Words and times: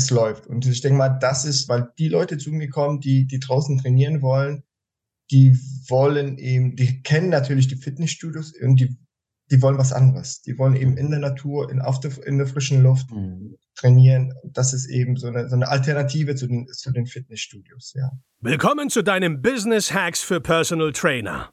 es 0.00 0.10
läuft. 0.10 0.46
Und 0.46 0.66
ich 0.66 0.80
denke 0.80 0.98
mal, 0.98 1.08
das 1.08 1.44
ist, 1.44 1.68
weil 1.68 1.88
die 1.98 2.08
Leute 2.08 2.38
zu 2.38 2.50
mir 2.50 2.68
kommen, 2.68 3.00
die, 3.00 3.26
die 3.26 3.40
draußen 3.40 3.78
trainieren 3.78 4.22
wollen, 4.22 4.64
die 5.30 5.56
wollen 5.88 6.38
eben, 6.38 6.76
die 6.76 7.02
kennen 7.02 7.28
natürlich 7.28 7.68
die 7.68 7.76
Fitnessstudios 7.76 8.52
und 8.60 8.80
die, 8.80 8.96
die 9.50 9.62
wollen 9.62 9.78
was 9.78 9.92
anderes. 9.92 10.42
Die 10.42 10.58
wollen 10.58 10.74
eben 10.74 10.96
in 10.96 11.10
der 11.10 11.20
Natur, 11.20 11.70
in, 11.70 11.80
auf 11.80 12.00
der, 12.00 12.12
in 12.26 12.38
der 12.38 12.46
frischen 12.46 12.82
Luft 12.82 13.10
mhm. 13.10 13.56
trainieren. 13.76 14.32
Das 14.44 14.72
ist 14.72 14.88
eben 14.88 15.16
so 15.16 15.28
eine, 15.28 15.48
so 15.48 15.54
eine 15.54 15.68
Alternative 15.68 16.34
zu 16.34 16.46
den, 16.46 16.66
zu 16.66 16.90
den 16.92 17.06
Fitnessstudios, 17.06 17.92
ja. 17.94 18.10
Willkommen 18.40 18.90
zu 18.90 19.02
deinem 19.02 19.42
Business 19.42 19.92
Hacks 19.92 20.22
für 20.22 20.40
Personal 20.40 20.92
Trainer. 20.92 21.52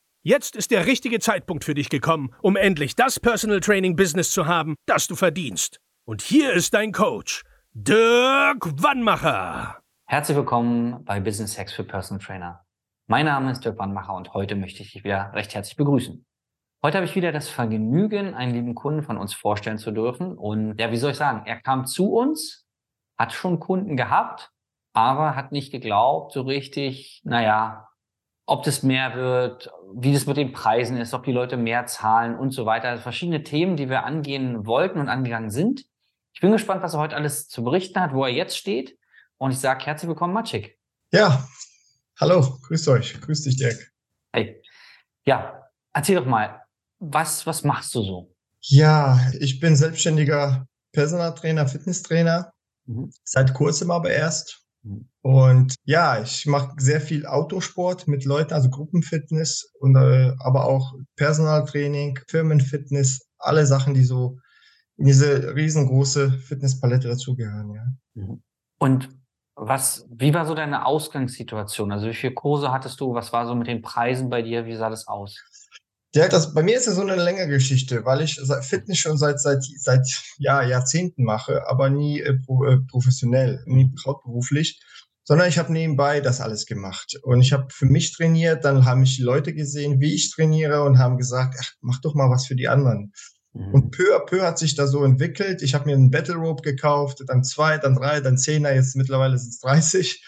Jetzt 0.23 0.55
ist 0.55 0.69
der 0.69 0.85
richtige 0.85 1.17
Zeitpunkt 1.17 1.63
für 1.63 1.73
dich 1.73 1.89
gekommen, 1.89 2.31
um 2.43 2.55
endlich 2.55 2.95
das 2.95 3.19
Personal 3.19 3.59
Training 3.59 3.95
Business 3.95 4.29
zu 4.29 4.45
haben, 4.45 4.75
das 4.85 5.07
du 5.07 5.15
verdienst. 5.15 5.79
Und 6.05 6.21
hier 6.21 6.53
ist 6.53 6.75
dein 6.75 6.91
Coach, 6.91 7.41
Dirk 7.73 8.83
Wannmacher. 8.83 9.79
Herzlich 10.05 10.37
willkommen 10.37 11.03
bei 11.05 11.19
Business 11.19 11.57
Hacks 11.57 11.73
für 11.73 11.83
Personal 11.83 12.23
Trainer. 12.23 12.63
Mein 13.07 13.25
Name 13.25 13.51
ist 13.51 13.65
Dirk 13.65 13.79
Wannmacher 13.79 14.13
und 14.13 14.31
heute 14.35 14.55
möchte 14.55 14.83
ich 14.83 14.91
dich 14.91 15.03
wieder 15.03 15.31
recht 15.33 15.55
herzlich 15.55 15.75
begrüßen. 15.75 16.23
Heute 16.83 16.97
habe 16.97 17.05
ich 17.05 17.15
wieder 17.15 17.31
das 17.31 17.49
Vergnügen, 17.49 18.35
einen 18.35 18.53
lieben 18.53 18.75
Kunden 18.75 19.01
von 19.01 19.17
uns 19.17 19.33
vorstellen 19.33 19.79
zu 19.79 19.89
dürfen. 19.89 20.37
Und 20.37 20.79
ja, 20.79 20.91
wie 20.91 20.97
soll 20.97 21.11
ich 21.13 21.17
sagen, 21.17 21.47
er 21.47 21.59
kam 21.59 21.87
zu 21.87 22.13
uns, 22.13 22.67
hat 23.17 23.33
schon 23.33 23.59
Kunden 23.59 23.97
gehabt, 23.97 24.51
aber 24.93 25.35
hat 25.35 25.51
nicht 25.51 25.71
geglaubt, 25.71 26.33
so 26.33 26.43
richtig, 26.43 27.21
naja, 27.23 27.87
ob 28.51 28.63
das 28.63 28.83
mehr 28.83 29.15
wird, 29.15 29.71
wie 29.95 30.11
das 30.11 30.25
mit 30.25 30.35
den 30.35 30.51
Preisen 30.51 30.97
ist, 30.97 31.13
ob 31.13 31.23
die 31.23 31.31
Leute 31.31 31.55
mehr 31.55 31.85
zahlen 31.85 32.37
und 32.37 32.51
so 32.51 32.65
weiter. 32.65 32.89
Also 32.89 33.01
verschiedene 33.01 33.43
Themen, 33.43 33.77
die 33.77 33.89
wir 33.89 34.03
angehen 34.03 34.65
wollten 34.65 34.99
und 34.99 35.07
angegangen 35.07 35.49
sind. 35.49 35.85
Ich 36.33 36.41
bin 36.41 36.51
gespannt, 36.51 36.83
was 36.83 36.93
er 36.93 36.99
heute 36.99 37.15
alles 37.15 37.47
zu 37.47 37.63
berichten 37.63 38.01
hat, 38.01 38.13
wo 38.13 38.25
er 38.25 38.31
jetzt 38.31 38.57
steht. 38.57 38.97
Und 39.37 39.51
ich 39.51 39.59
sage 39.59 39.85
herzlich 39.85 40.09
willkommen, 40.09 40.33
Matschik. 40.33 40.77
Ja, 41.13 41.47
hallo, 42.19 42.59
grüßt 42.63 42.89
euch. 42.89 43.21
Grüß 43.21 43.43
dich, 43.43 43.55
Dirk. 43.55 43.89
Hey. 44.33 44.61
Ja, 45.23 45.69
erzähl 45.93 46.17
doch 46.17 46.25
mal, 46.25 46.61
was, 46.99 47.47
was 47.47 47.63
machst 47.63 47.95
du 47.95 48.03
so? 48.03 48.35
Ja, 48.59 49.17
ich 49.39 49.61
bin 49.61 49.77
selbstständiger 49.77 50.67
Personaltrainer, 50.91 51.67
Fitnesstrainer. 51.67 52.51
Mhm. 52.85 53.13
Seit 53.23 53.53
kurzem 53.53 53.91
aber 53.91 54.11
erst. 54.11 54.65
Und 55.21 55.75
ja, 55.83 56.21
ich 56.21 56.45
mache 56.47 56.73
sehr 56.77 57.01
viel 57.01 57.25
Autosport 57.25 58.07
mit 58.07 58.25
Leuten, 58.25 58.53
also 58.53 58.69
Gruppenfitness 58.69 59.71
und 59.79 59.95
äh, 59.95 60.33
aber 60.39 60.65
auch 60.65 60.93
Personaltraining, 61.15 62.19
Firmenfitness, 62.27 63.27
alle 63.37 63.65
Sachen, 63.65 63.93
die 63.93 64.03
so 64.03 64.39
in 64.97 65.05
diese 65.05 65.55
riesengroße 65.55 66.31
Fitnesspalette 66.31 67.07
dazugehören, 67.07 67.73
ja. 67.73 67.83
Mhm. 68.15 68.43
Und 68.79 69.09
was, 69.55 70.07
wie 70.09 70.33
war 70.33 70.45
so 70.45 70.55
deine 70.55 70.85
Ausgangssituation? 70.85 71.91
Also 71.91 72.07
wie 72.07 72.15
viele 72.15 72.33
Kurse 72.33 72.71
hattest 72.71 72.99
du? 72.99 73.13
Was 73.13 73.31
war 73.31 73.45
so 73.45 73.53
mit 73.53 73.67
den 73.67 73.83
Preisen 73.83 74.29
bei 74.29 74.41
dir? 74.41 74.65
Wie 74.65 74.75
sah 74.75 74.89
das 74.89 75.07
aus? 75.07 75.43
Ja, 76.13 76.27
das, 76.27 76.53
bei 76.53 76.61
mir 76.61 76.75
ist 76.75 76.87
es 76.87 76.95
so 76.95 77.01
eine 77.01 77.15
längere 77.15 77.47
Geschichte, 77.47 78.03
weil 78.03 78.21
ich 78.21 78.39
Fitness 78.61 78.97
schon 78.97 79.17
seit, 79.17 79.39
seit, 79.39 79.63
seit 79.77 80.05
ja, 80.37 80.61
Jahrzehnten 80.61 81.23
mache, 81.23 81.65
aber 81.67 81.89
nie 81.89 82.19
äh, 82.19 82.33
äh, 82.33 82.77
professionell, 82.89 83.63
nie 83.65 83.89
hauptberuflich, 84.05 84.81
sondern 85.23 85.47
ich 85.47 85.57
habe 85.57 85.71
nebenbei 85.71 86.19
das 86.19 86.41
alles 86.41 86.65
gemacht. 86.65 87.17
Und 87.23 87.39
ich 87.39 87.53
habe 87.53 87.67
für 87.69 87.85
mich 87.85 88.11
trainiert, 88.11 88.65
dann 88.65 88.83
haben 88.83 89.01
mich 89.01 89.19
Leute 89.19 89.53
gesehen, 89.53 90.01
wie 90.01 90.13
ich 90.13 90.31
trainiere 90.31 90.83
und 90.83 90.99
haben 90.99 91.17
gesagt, 91.17 91.55
ach, 91.61 91.71
mach 91.79 92.01
doch 92.01 92.13
mal 92.13 92.29
was 92.29 92.45
für 92.45 92.55
die 92.55 92.67
anderen. 92.67 93.13
Mhm. 93.53 93.73
Und 93.73 93.91
peu 93.91 94.13
à 94.13 94.25
peu 94.25 94.41
hat 94.41 94.59
sich 94.59 94.75
da 94.75 94.87
so 94.87 95.05
entwickelt. 95.05 95.61
Ich 95.61 95.73
habe 95.73 95.85
mir 95.85 95.95
einen 95.95 96.11
Battle 96.11 96.35
Rope 96.35 96.61
gekauft, 96.61 97.23
dann 97.25 97.45
zwei, 97.45 97.77
dann 97.77 97.95
drei, 97.95 98.19
dann 98.19 98.37
zehner, 98.37 98.73
jetzt 98.73 98.97
mittlerweile 98.97 99.37
sind 99.37 99.51
es 99.51 99.59
30. 99.59 100.21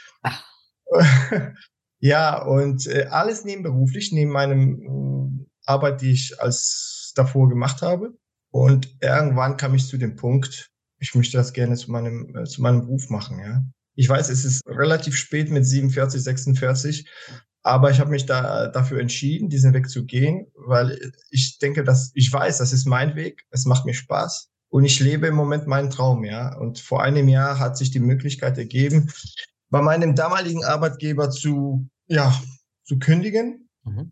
ja, 1.99 2.41
und 2.41 2.87
äh, 2.87 3.07
alles 3.09 3.43
nebenberuflich, 3.43 4.13
neben 4.13 4.31
meinem 4.31 5.12
Arbeit, 5.65 6.01
die 6.01 6.11
ich 6.11 6.39
als 6.41 7.13
davor 7.15 7.49
gemacht 7.49 7.81
habe. 7.81 8.17
Und 8.51 8.97
irgendwann 9.01 9.57
kam 9.57 9.73
ich 9.73 9.87
zu 9.87 9.97
dem 9.97 10.15
Punkt, 10.15 10.69
ich 10.99 11.15
möchte 11.15 11.37
das 11.37 11.53
gerne 11.53 11.75
zu 11.75 11.91
meinem, 11.91 12.35
äh, 12.35 12.45
zu 12.45 12.61
meinem 12.61 12.81
Beruf 12.81 13.09
machen, 13.09 13.39
ja. 13.39 13.63
Ich 13.95 14.09
weiß, 14.09 14.29
es 14.29 14.43
ist 14.43 14.61
relativ 14.65 15.15
spät 15.15 15.51
mit 15.51 15.65
47, 15.65 16.23
46, 16.23 17.09
aber 17.61 17.91
ich 17.91 17.99
habe 17.99 18.09
mich 18.09 18.25
da 18.25 18.67
dafür 18.67 18.99
entschieden, 18.99 19.49
diesen 19.49 19.73
Weg 19.73 19.89
zu 19.89 20.05
gehen, 20.05 20.47
weil 20.55 21.11
ich 21.29 21.59
denke, 21.59 21.83
dass 21.83 22.11
ich 22.15 22.31
weiß, 22.31 22.57
das 22.57 22.73
ist 22.73 22.85
mein 22.85 23.15
Weg, 23.15 23.45
es 23.51 23.65
macht 23.65 23.85
mir 23.85 23.93
Spaß 23.93 24.49
und 24.69 24.83
ich 24.85 24.99
lebe 24.99 25.27
im 25.27 25.35
Moment 25.35 25.67
meinen 25.67 25.89
Traum, 25.89 26.23
ja. 26.23 26.55
Und 26.57 26.79
vor 26.79 27.03
einem 27.03 27.27
Jahr 27.27 27.59
hat 27.59 27.77
sich 27.77 27.91
die 27.91 27.99
Möglichkeit 27.99 28.57
ergeben, 28.57 29.11
bei 29.69 29.81
meinem 29.81 30.15
damaligen 30.15 30.63
Arbeitgeber 30.63 31.29
zu, 31.29 31.87
ja, 32.07 32.33
zu 32.83 32.99
kündigen. 32.99 33.69
Mhm. 33.83 34.11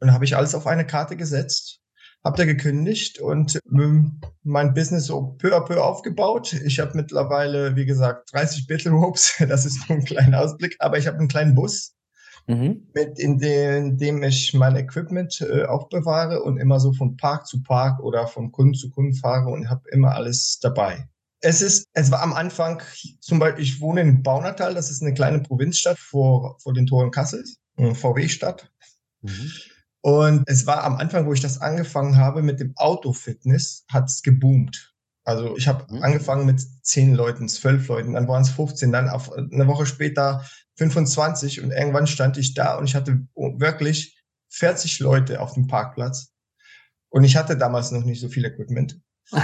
Und 0.00 0.12
habe 0.12 0.24
ich 0.24 0.36
alles 0.36 0.54
auf 0.54 0.66
eine 0.66 0.86
Karte 0.86 1.16
gesetzt, 1.16 1.80
habe 2.24 2.36
da 2.36 2.44
gekündigt 2.44 3.18
und 3.18 3.60
ähm, 3.72 4.20
mein 4.42 4.74
Business 4.74 5.06
so 5.06 5.36
peu 5.38 5.54
à 5.54 5.64
peu 5.64 5.82
aufgebaut. 5.82 6.52
Ich 6.52 6.80
habe 6.80 6.92
mittlerweile, 6.94 7.76
wie 7.76 7.86
gesagt, 7.86 8.32
30 8.32 8.66
Battle 8.66 8.92
Ropes. 8.92 9.34
Das 9.48 9.64
ist 9.64 9.88
nur 9.88 9.98
ein 9.98 10.04
kleiner 10.04 10.40
Ausblick, 10.40 10.76
aber 10.78 10.98
ich 10.98 11.06
habe 11.06 11.18
einen 11.18 11.28
kleinen 11.28 11.54
Bus, 11.54 11.94
mhm. 12.46 12.88
mit 12.94 13.18
in, 13.18 13.38
den, 13.38 13.86
in 13.86 13.98
dem 13.98 14.22
ich 14.22 14.54
mein 14.54 14.76
Equipment 14.76 15.40
äh, 15.40 15.64
aufbewahre 15.64 16.42
und 16.42 16.58
immer 16.58 16.80
so 16.80 16.92
von 16.92 17.16
Park 17.16 17.46
zu 17.46 17.62
Park 17.62 18.00
oder 18.00 18.26
von 18.26 18.52
Kunden 18.52 18.74
zu 18.74 18.90
Kunden 18.90 19.14
fahre 19.14 19.50
und 19.50 19.70
habe 19.70 19.88
immer 19.90 20.14
alles 20.14 20.58
dabei. 20.60 21.08
Es 21.42 21.62
ist, 21.62 21.86
es 21.94 22.10
war 22.10 22.22
am 22.22 22.34
Anfang, 22.34 22.82
zum 23.20 23.38
Beispiel, 23.38 23.64
ich 23.64 23.80
wohne 23.80 24.02
in 24.02 24.22
Baunatal, 24.22 24.74
das 24.74 24.90
ist 24.90 25.02
eine 25.02 25.14
kleine 25.14 25.40
Provinzstadt 25.40 25.98
vor, 25.98 26.58
vor 26.60 26.74
den 26.74 26.86
Toren 26.86 27.10
Kassels, 27.10 27.56
VW-Stadt. 27.78 28.70
Mhm. 29.22 29.50
Und 30.02 30.44
es 30.46 30.66
war 30.66 30.84
am 30.84 30.96
Anfang, 30.96 31.26
wo 31.26 31.32
ich 31.32 31.40
das 31.40 31.60
angefangen 31.60 32.16
habe 32.16 32.42
mit 32.42 32.60
dem 32.60 32.76
Autofitness, 32.76 33.84
hat 33.88 34.08
es 34.08 34.22
geboomt. 34.22 34.94
Also 35.24 35.56
ich 35.56 35.68
habe 35.68 35.92
mhm. 35.92 36.02
angefangen 36.02 36.46
mit 36.46 36.64
zehn 36.82 37.14
Leuten, 37.14 37.48
zwölf 37.48 37.86
Leuten, 37.88 38.14
dann 38.14 38.26
waren 38.26 38.42
es 38.42 38.50
15, 38.50 38.90
dann 38.90 39.08
auf 39.08 39.32
eine 39.32 39.66
Woche 39.66 39.86
später 39.86 40.44
25 40.76 41.62
und 41.62 41.72
irgendwann 41.72 42.06
stand 42.06 42.38
ich 42.38 42.54
da 42.54 42.76
und 42.76 42.86
ich 42.86 42.94
hatte 42.94 43.26
wirklich 43.34 44.18
40 44.48 44.98
Leute 45.00 45.40
auf 45.40 45.52
dem 45.52 45.66
Parkplatz 45.66 46.32
und 47.10 47.24
ich 47.24 47.36
hatte 47.36 47.56
damals 47.56 47.90
noch 47.90 48.04
nicht 48.04 48.20
so 48.20 48.28
viel 48.28 48.44
Equipment. 48.46 49.00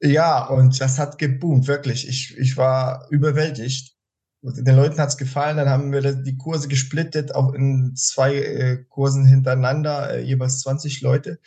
ja, 0.00 0.46
und 0.46 0.80
das 0.80 0.98
hat 0.98 1.18
geboomt, 1.18 1.66
wirklich. 1.66 2.08
Ich, 2.08 2.38
ich 2.38 2.56
war 2.56 3.08
überwältigt 3.10 3.96
den 4.42 4.76
Leuten 4.76 4.98
hat's 4.98 5.16
gefallen, 5.16 5.56
dann 5.56 5.68
haben 5.68 5.92
wir 5.92 6.14
die 6.14 6.36
Kurse 6.36 6.68
gesplittet 6.68 7.34
auch 7.34 7.54
in 7.54 7.94
zwei 7.94 8.34
äh, 8.34 8.84
Kursen 8.88 9.24
hintereinander, 9.24 10.14
äh, 10.14 10.22
jeweils 10.22 10.60
20 10.60 11.00
Leute. 11.00 11.38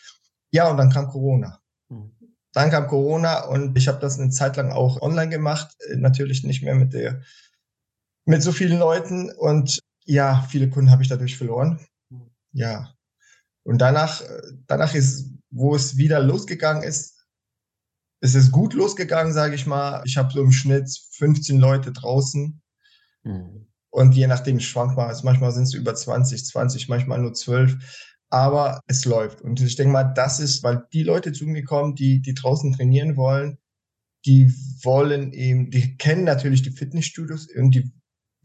Ja, 0.52 0.70
und 0.70 0.78
dann 0.78 0.90
kam 0.90 1.10
Corona. 1.10 1.60
Mhm. 1.90 2.12
Dann 2.54 2.72
kam 2.72 2.88
Corona 2.88 3.46
und 3.46 3.78
ich 3.78 3.90
habe 3.90 4.00
das 4.00 4.18
eine 4.18 4.30
Zeit 4.30 4.56
lang 4.56 4.72
auch 4.72 5.02
online 5.02 5.30
gemacht, 5.30 5.76
äh, 5.90 5.98
natürlich 5.98 6.44
nicht 6.44 6.64
mehr 6.64 6.76
mit 6.76 6.94
der 6.94 7.22
mit 8.28 8.42
so 8.42 8.52
vielen 8.52 8.80
Leuten 8.80 9.30
und 9.30 9.80
ja, 10.06 10.46
viele 10.50 10.70
Kunden 10.70 10.90
habe 10.90 11.04
ich 11.04 11.10
dadurch 11.10 11.38
verloren. 11.38 11.86
Mhm. 12.10 12.32
Ja. 12.54 12.94
Und 13.64 13.80
danach 13.80 14.22
äh, 14.22 14.42
danach 14.68 14.96
ist 14.96 15.36
wo 15.56 15.74
es 15.74 15.98
wieder 15.98 16.20
losgegangen 16.20 16.84
ist, 16.84 17.16
ist 18.22 18.36
es 18.36 18.52
gut 18.52 18.74
losgegangen, 18.74 19.34
sage 19.34 19.56
ich 19.56 19.66
mal. 19.66 20.02
Ich 20.06 20.18
habe 20.18 20.32
so 20.32 20.42
im 20.42 20.52
Schnitt 20.52 20.90
15 21.12 21.60
Leute 21.60 21.94
draußen 21.94 22.62
Mhm. 23.26 23.68
Und 23.90 24.16
je 24.16 24.28
nachdem 24.28 24.60
schwankt 24.60 24.98
man, 24.98 25.16
manchmal 25.24 25.52
sind 25.52 25.64
es 25.64 25.74
über 25.74 25.96
20, 25.96 26.46
20, 26.46 26.90
manchmal 26.90 27.20
nur 27.20 27.34
12. 27.34 27.78
Aber 28.30 28.82
es 28.88 29.06
läuft. 29.06 29.42
Und 29.42 29.62
ich 29.62 29.76
denke 29.76 29.94
mal, 29.94 30.04
das 30.04 30.40
ist, 30.40 30.64
weil 30.64 30.86
die 30.92 31.04
Leute 31.04 31.32
zu 31.32 31.46
mir 31.46 31.64
kommen, 31.64 31.96
die, 31.96 32.22
die 32.22 32.34
draußen 32.34 32.74
trainieren 32.74 33.16
wollen, 33.16 33.58
die 34.26 34.52
wollen 34.84 35.32
eben, 35.32 35.70
die 35.70 35.98
kennen 35.98 36.24
natürlich 36.24 36.64
die 36.64 36.72
Fitnessstudios 36.72 37.48
und 37.56 37.76
die, 37.76 37.92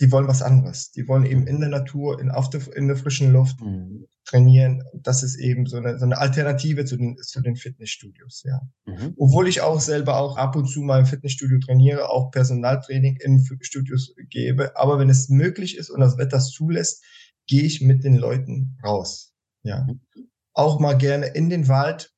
die 0.00 0.10
wollen 0.10 0.28
was 0.28 0.40
anderes. 0.40 0.90
Die 0.92 1.06
wollen 1.06 1.26
eben 1.26 1.46
in 1.46 1.60
der 1.60 1.68
Natur, 1.68 2.20
in, 2.20 2.30
auf 2.30 2.48
der, 2.48 2.62
in 2.74 2.88
der 2.88 2.96
frischen 2.96 3.32
Luft 3.32 3.60
mhm. 3.60 4.06
trainieren. 4.24 4.82
Das 4.94 5.22
ist 5.22 5.38
eben 5.38 5.66
so 5.66 5.76
eine, 5.76 5.98
so 5.98 6.06
eine 6.06 6.16
Alternative 6.16 6.86
zu 6.86 6.96
den, 6.96 7.18
zu 7.18 7.42
den 7.42 7.54
Fitnessstudios, 7.54 8.42
ja. 8.44 8.60
Mhm. 8.86 9.14
Obwohl 9.18 9.46
ich 9.46 9.60
auch 9.60 9.78
selber 9.78 10.16
auch 10.16 10.38
ab 10.38 10.56
und 10.56 10.66
zu 10.66 10.80
mal 10.80 11.00
im 11.00 11.06
Fitnessstudio 11.06 11.58
trainiere, 11.58 12.08
auch 12.08 12.30
Personaltraining 12.30 13.16
in 13.20 13.44
Studios 13.60 14.14
gebe. 14.30 14.74
Aber 14.76 14.98
wenn 14.98 15.10
es 15.10 15.28
möglich 15.28 15.76
ist 15.76 15.90
und 15.90 16.00
das 16.00 16.16
Wetter 16.16 16.38
es 16.38 16.50
zulässt, 16.50 17.04
gehe 17.46 17.62
ich 17.64 17.82
mit 17.82 18.02
den 18.02 18.16
Leuten 18.16 18.78
raus, 18.82 19.34
ja. 19.62 19.86
Mhm. 19.86 20.30
Auch 20.54 20.80
mal 20.80 20.94
gerne 20.94 21.26
in 21.26 21.50
den 21.50 21.68
Wald, 21.68 22.12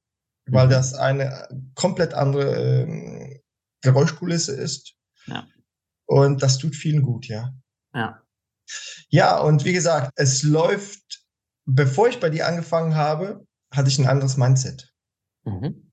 weil 0.47 0.67
mhm. 0.67 0.71
das 0.71 0.95
eine 0.95 1.49
komplett 1.75 2.15
andere 2.15 2.83
ähm, 2.83 3.41
Geräuschkulisse 3.83 4.53
ist. 4.53 4.95
Ja. 5.27 5.49
Und 6.07 6.43
das 6.43 6.59
tut 6.59 6.77
vielen 6.77 7.03
gut, 7.03 7.27
ja. 7.27 7.53
Ja. 7.95 8.23
Ja, 9.09 9.39
und 9.39 9.65
wie 9.65 9.73
gesagt, 9.73 10.13
es 10.17 10.43
läuft, 10.43 11.25
bevor 11.67 12.09
ich 12.09 12.21
bei 12.21 12.31
dir 12.31 12.47
angefangen 12.47 12.95
habe, 12.95 13.47
hatte 13.73 13.89
ich 13.89 13.99
ein 13.99 14.07
anderes 14.07 14.37
Mindset. 14.37 14.93
Mhm. 15.45 15.91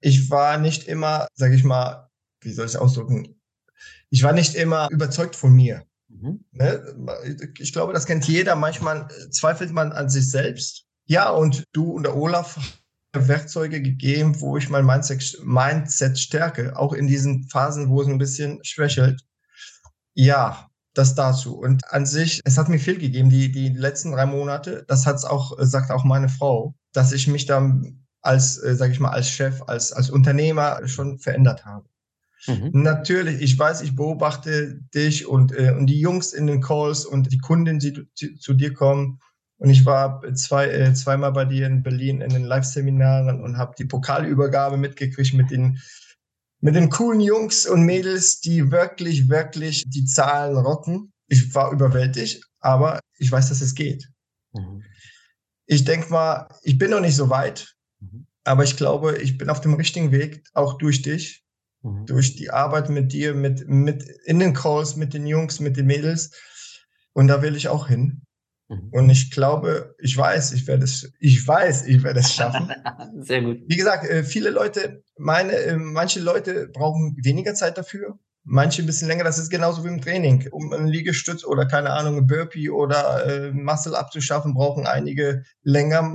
Ich 0.00 0.30
war 0.30 0.58
nicht 0.58 0.84
immer, 0.84 1.28
sage 1.34 1.54
ich 1.54 1.64
mal, 1.64 2.08
wie 2.40 2.52
soll 2.52 2.66
ich 2.66 2.72
es 2.72 2.76
ausdrücken? 2.76 3.40
Ich 4.10 4.22
war 4.22 4.32
nicht 4.32 4.54
immer 4.54 4.88
überzeugt 4.90 5.36
von 5.36 5.52
mir. 5.52 5.84
Mhm. 6.08 6.44
Ne? 6.52 7.48
Ich 7.58 7.72
glaube, 7.72 7.92
das 7.92 8.06
kennt 8.06 8.26
jeder. 8.26 8.56
Manchmal 8.56 9.08
zweifelt 9.30 9.72
man 9.72 9.92
an 9.92 10.08
sich 10.08 10.30
selbst. 10.30 10.86
Ja, 11.06 11.30
und 11.30 11.64
du 11.72 11.92
und 11.92 12.04
der 12.04 12.16
Olaf 12.16 12.58
Werkzeuge 13.12 13.80
gegeben, 13.80 14.40
wo 14.40 14.56
ich 14.58 14.68
mein 14.68 14.84
Mindset, 14.84 15.38
Mindset 15.42 16.18
stärke, 16.18 16.76
auch 16.76 16.92
in 16.92 17.06
diesen 17.06 17.48
Phasen, 17.48 17.88
wo 17.88 18.02
es 18.02 18.08
ein 18.08 18.18
bisschen 18.18 18.62
schwächelt. 18.62 19.22
Ja, 20.14 20.70
das 20.96 21.14
dazu. 21.14 21.58
Und 21.58 21.92
an 21.92 22.06
sich, 22.06 22.40
es 22.44 22.56
hat 22.56 22.68
mir 22.68 22.78
viel 22.78 22.98
gegeben, 22.98 23.28
die, 23.28 23.52
die 23.52 23.68
letzten 23.68 24.12
drei 24.12 24.26
Monate. 24.26 24.84
Das 24.88 25.06
hat 25.06 25.16
es 25.16 25.24
auch, 25.24 25.56
sagt 25.58 25.90
auch 25.90 26.04
meine 26.04 26.28
Frau, 26.28 26.74
dass 26.92 27.12
ich 27.12 27.28
mich 27.28 27.46
dann 27.46 28.06
als, 28.22 28.58
äh, 28.58 28.74
sage 28.74 28.92
ich 28.92 29.00
mal, 29.00 29.10
als 29.10 29.28
Chef, 29.28 29.62
als, 29.66 29.92
als 29.92 30.10
Unternehmer 30.10 30.86
schon 30.88 31.18
verändert 31.18 31.64
habe. 31.64 31.88
Mhm. 32.46 32.70
Natürlich, 32.72 33.40
ich 33.42 33.58
weiß, 33.58 33.82
ich 33.82 33.94
beobachte 33.94 34.80
dich 34.94 35.26
und, 35.26 35.52
äh, 35.52 35.74
und 35.76 35.86
die 35.86 36.00
Jungs 36.00 36.32
in 36.32 36.46
den 36.46 36.60
Calls 36.60 37.04
und 37.04 37.32
die 37.32 37.38
Kunden, 37.38 37.78
die, 37.78 38.06
die 38.20 38.38
zu 38.38 38.54
dir 38.54 38.72
kommen. 38.72 39.20
Und 39.58 39.70
ich 39.70 39.86
war 39.86 40.22
zwei, 40.34 40.68
äh, 40.68 40.94
zweimal 40.94 41.32
bei 41.32 41.44
dir 41.44 41.66
in 41.66 41.82
Berlin 41.82 42.20
in 42.20 42.30
den 42.30 42.44
Live-Seminaren 42.44 43.40
und 43.42 43.56
habe 43.56 43.74
die 43.78 43.86
Pokalübergabe 43.86 44.76
mitgekriegt 44.76 45.34
mit 45.34 45.50
den 45.50 45.78
mit 46.66 46.74
den 46.74 46.90
coolen 46.90 47.20
Jungs 47.20 47.64
und 47.64 47.84
Mädels, 47.84 48.40
die 48.40 48.72
wirklich, 48.72 49.28
wirklich 49.28 49.84
die 49.86 50.04
Zahlen 50.04 50.56
rocken. 50.56 51.12
Ich 51.28 51.54
war 51.54 51.70
überwältigt, 51.70 52.44
aber 52.58 52.98
ich 53.18 53.30
weiß, 53.30 53.50
dass 53.50 53.60
es 53.60 53.76
geht. 53.76 54.10
Mhm. 54.52 54.82
Ich 55.66 55.84
denke 55.84 56.10
mal, 56.10 56.48
ich 56.62 56.76
bin 56.76 56.90
noch 56.90 57.00
nicht 57.00 57.14
so 57.14 57.30
weit, 57.30 57.76
mhm. 58.00 58.26
aber 58.42 58.64
ich 58.64 58.76
glaube, 58.76 59.16
ich 59.18 59.38
bin 59.38 59.48
auf 59.48 59.60
dem 59.60 59.74
richtigen 59.74 60.10
Weg, 60.10 60.42
auch 60.54 60.76
durch 60.76 61.02
dich, 61.02 61.44
mhm. 61.82 62.04
durch 62.06 62.34
die 62.34 62.50
Arbeit 62.50 62.88
mit 62.88 63.12
dir, 63.12 63.32
mit, 63.32 63.68
mit 63.68 64.02
in 64.24 64.40
den 64.40 64.52
Calls, 64.52 64.96
mit 64.96 65.14
den 65.14 65.28
Jungs, 65.28 65.60
mit 65.60 65.76
den 65.76 65.86
Mädels. 65.86 66.32
Und 67.12 67.28
da 67.28 67.42
will 67.42 67.54
ich 67.54 67.68
auch 67.68 67.86
hin. 67.86 68.22
Mhm. 68.68 68.88
Und 68.90 69.10
ich 69.10 69.30
glaube, 69.30 69.94
ich 69.98 70.16
weiß, 70.16 70.52
ich 70.52 70.66
werde 70.66 70.84
es, 70.84 71.12
ich 71.20 71.46
weiß, 71.46 71.86
ich 71.86 72.02
werde 72.02 72.20
es 72.20 72.34
schaffen. 72.34 72.72
Sehr 73.20 73.42
gut. 73.42 73.62
Wie 73.66 73.76
gesagt, 73.76 74.08
äh, 74.08 74.24
viele 74.24 74.50
Leute, 74.50 75.02
meine, 75.16 75.52
äh, 75.52 75.76
manche 75.76 76.20
Leute 76.20 76.68
brauchen 76.68 77.16
weniger 77.22 77.54
Zeit 77.54 77.78
dafür, 77.78 78.18
manche 78.42 78.82
ein 78.82 78.86
bisschen 78.86 79.08
länger. 79.08 79.24
Das 79.24 79.38
ist 79.38 79.50
genauso 79.50 79.84
wie 79.84 79.88
im 79.88 80.00
Training. 80.00 80.48
Um 80.50 80.72
einen 80.72 80.88
Liegestütz 80.88 81.44
oder 81.44 81.66
keine 81.66 81.90
Ahnung, 81.90 82.16
ein 82.16 82.26
Burpee 82.26 82.70
oder 82.70 83.26
äh, 83.26 83.52
Muscle 83.52 83.96
abzuschaffen, 83.96 84.54
brauchen 84.54 84.86
einige 84.86 85.44
länger, 85.62 86.10